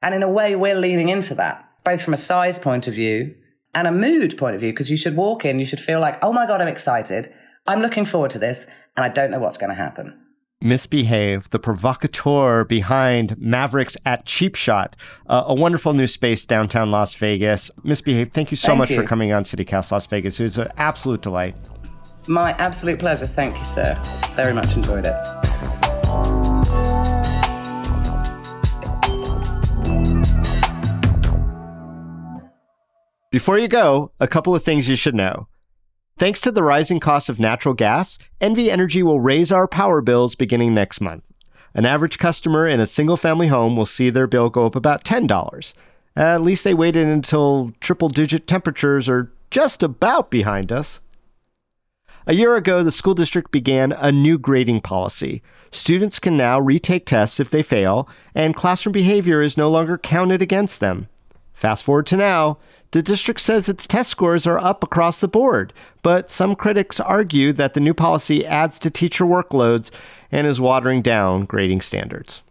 And 0.01 0.13
in 0.13 0.23
a 0.23 0.29
way, 0.29 0.55
we're 0.55 0.75
leaning 0.75 1.09
into 1.09 1.35
that, 1.35 1.67
both 1.83 2.01
from 2.01 2.13
a 2.13 2.17
size 2.17 2.59
point 2.59 2.87
of 2.87 2.93
view 2.93 3.35
and 3.73 3.87
a 3.87 3.91
mood 3.91 4.37
point 4.37 4.55
of 4.55 4.61
view, 4.61 4.71
because 4.71 4.89
you 4.89 4.97
should 4.97 5.15
walk 5.15 5.45
in, 5.45 5.59
you 5.59 5.65
should 5.65 5.81
feel 5.81 5.99
like, 5.99 6.17
oh 6.21 6.31
my 6.31 6.45
God, 6.45 6.61
I'm 6.61 6.67
excited. 6.67 7.33
I'm 7.67 7.81
looking 7.81 8.05
forward 8.05 8.31
to 8.31 8.39
this, 8.39 8.67
and 8.95 9.03
I 9.03 9.09
don't 9.09 9.31
know 9.31 9.39
what's 9.39 9.57
going 9.57 9.71
to 9.71 9.75
happen. 9.75 10.21
Miss 10.61 10.87
Behave, 10.87 11.49
the 11.49 11.59
provocateur 11.59 12.63
behind 12.63 13.37
Mavericks 13.37 13.97
at 14.05 14.25
Cheap 14.25 14.55
Shot, 14.55 14.95
uh, 15.27 15.43
a 15.47 15.53
wonderful 15.53 15.93
new 15.93 16.07
space 16.07 16.45
downtown 16.45 16.91
Las 16.91 17.13
Vegas. 17.15 17.69
Miss 17.83 18.01
Behave, 18.01 18.31
thank 18.31 18.51
you 18.51 18.57
so 18.57 18.69
Thank 18.69 18.79
much 18.79 18.89
you. 18.91 18.95
for 18.95 19.03
coming 19.03 19.33
on 19.33 19.43
CityCast 19.43 19.91
Las 19.91 20.05
Vegas. 20.05 20.39
It 20.39 20.43
was 20.43 20.57
an 20.57 20.69
absolute 20.77 21.21
delight. 21.21 21.55
My 22.27 22.53
absolute 22.53 22.99
pleasure. 22.99 23.27
Thank 23.27 23.57
you, 23.57 23.63
sir. 23.63 24.01
Very 24.35 24.53
much 24.53 24.75
enjoyed 24.75 25.05
it. 25.05 26.44
Before 33.35 33.59
you 33.59 33.67
go, 33.67 34.13
a 34.17 34.29
couple 34.29 34.55
of 34.55 34.63
things 34.63 34.87
you 34.87 34.95
should 34.95 35.13
know. 35.13 35.49
Thanks 36.17 36.39
to 36.39 36.53
the 36.53 36.63
rising 36.63 37.01
cost 37.01 37.27
of 37.27 37.37
natural 37.37 37.73
gas, 37.73 38.17
NV 38.39 38.69
Energy 38.69 39.03
will 39.03 39.19
raise 39.19 39.51
our 39.51 39.67
power 39.67 39.99
bills 39.99 40.35
beginning 40.35 40.73
next 40.73 41.01
month. 41.01 41.25
An 41.73 41.85
average 41.85 42.17
customer 42.17 42.65
in 42.65 42.79
a 42.79 42.87
single 42.87 43.17
family 43.17 43.47
home 43.47 43.75
will 43.75 43.85
see 43.85 44.09
their 44.09 44.25
bill 44.25 44.49
go 44.49 44.65
up 44.65 44.73
about 44.73 45.03
$10. 45.03 45.73
At 46.15 46.43
least 46.43 46.63
they 46.63 46.73
waited 46.73 47.07
until 47.07 47.73
triple 47.81 48.07
digit 48.07 48.47
temperatures 48.47 49.09
are 49.09 49.33
just 49.51 49.83
about 49.83 50.31
behind 50.31 50.71
us. 50.71 51.01
A 52.25 52.35
year 52.35 52.55
ago, 52.55 52.83
the 52.83 52.89
school 52.89 53.15
district 53.15 53.51
began 53.51 53.91
a 53.91 54.13
new 54.13 54.37
grading 54.37 54.79
policy. 54.79 55.43
Students 55.73 56.19
can 56.19 56.37
now 56.37 56.57
retake 56.57 57.05
tests 57.05 57.41
if 57.41 57.49
they 57.49 57.63
fail, 57.63 58.07
and 58.33 58.55
classroom 58.55 58.93
behavior 58.93 59.41
is 59.41 59.57
no 59.57 59.69
longer 59.69 59.97
counted 59.97 60.41
against 60.41 60.79
them. 60.79 61.09
Fast 61.55 61.85
forward 61.85 62.05
to 62.07 62.17
now, 62.17 62.57
the 62.95 63.03
district 63.03 63.41
says 63.41 63.67
its 63.67 63.85
test 63.85 64.09
scores 64.09 64.47
are 64.47 64.57
up 64.57 64.81
across 64.81 65.19
the 65.19 65.27
board, 65.27 65.73
but 66.01 66.31
some 66.31 66.55
critics 66.55 66.97
argue 66.97 67.51
that 67.51 67.73
the 67.73 67.81
new 67.81 67.93
policy 67.93 68.45
adds 68.45 68.79
to 68.79 68.89
teacher 68.89 69.25
workloads 69.25 69.91
and 70.31 70.47
is 70.47 70.61
watering 70.61 71.01
down 71.01 71.43
grading 71.43 71.81
standards. 71.81 72.41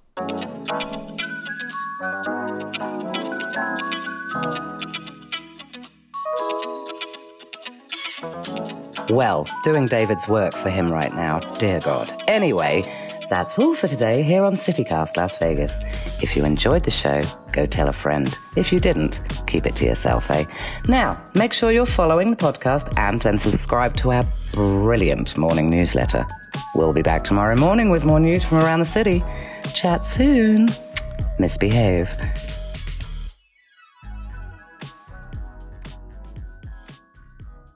Well, 9.08 9.46
doing 9.64 9.88
Dayvid's 9.88 10.28
work 10.28 10.52
for 10.52 10.68
him 10.68 10.92
right 10.92 11.14
now, 11.14 11.40
dear 11.54 11.80
God. 11.80 12.12
Anyway, 12.28 12.82
that's 13.28 13.58
all 13.58 13.74
for 13.74 13.88
today 13.88 14.22
here 14.22 14.44
on 14.44 14.56
CityCast 14.56 15.16
Las 15.16 15.38
Vegas. 15.38 15.74
If 16.22 16.36
you 16.36 16.44
enjoyed 16.44 16.84
the 16.84 16.90
show, 16.90 17.22
go 17.52 17.66
tell 17.66 17.88
a 17.88 17.92
friend. 17.92 18.36
If 18.56 18.72
you 18.72 18.80
didn't, 18.80 19.20
keep 19.46 19.66
it 19.66 19.76
to 19.76 19.84
yourself, 19.84 20.30
eh? 20.30 20.44
Now, 20.88 21.20
make 21.34 21.52
sure 21.52 21.72
you're 21.72 21.86
following 21.86 22.30
the 22.30 22.36
podcast 22.36 22.96
and 22.96 23.20
then 23.20 23.38
subscribe 23.38 23.96
to 23.96 24.12
our 24.12 24.24
brilliant 24.52 25.36
morning 25.36 25.70
newsletter. 25.70 26.26
We'll 26.74 26.92
be 26.92 27.02
back 27.02 27.24
tomorrow 27.24 27.56
morning 27.56 27.90
with 27.90 28.04
more 28.04 28.20
news 28.20 28.44
from 28.44 28.58
around 28.58 28.80
the 28.80 28.86
city. 28.86 29.24
Chat 29.74 30.06
soon. 30.06 30.68
Miss 31.38 31.58
Behave. 31.58 32.10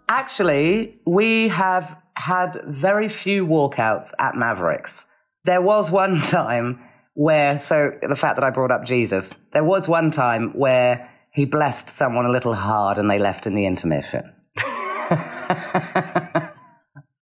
Actually, 0.09 1.01
we 1.05 1.49
have 1.49 1.97
had 2.15 2.61
very 2.67 3.09
few 3.09 3.47
walkouts 3.47 4.13
at 4.19 4.35
Mavericks. 4.35 5.07
There 5.49 5.63
was 5.63 5.91
one 5.91 6.21
time 6.25 6.79
where, 7.15 7.59
so 7.59 7.93
the 8.07 8.17
fact 8.17 8.37
that 8.37 8.45
I 8.45 8.51
brought 8.51 8.71
up 8.71 8.85
Jesus, 8.85 9.33
there 9.55 9.65
was 9.65 9.89
one 9.89 10.11
time 10.11 10.51
where 10.51 11.09
he 11.33 11.47
blessed 11.47 11.89
someone 11.89 12.27
a 12.27 12.31
little 12.31 12.53
hard 12.53 12.99
and 12.99 13.11
they 13.11 13.19
left 13.19 13.47
in 13.47 13.55
the 13.55 13.65
intermission. 13.65 14.31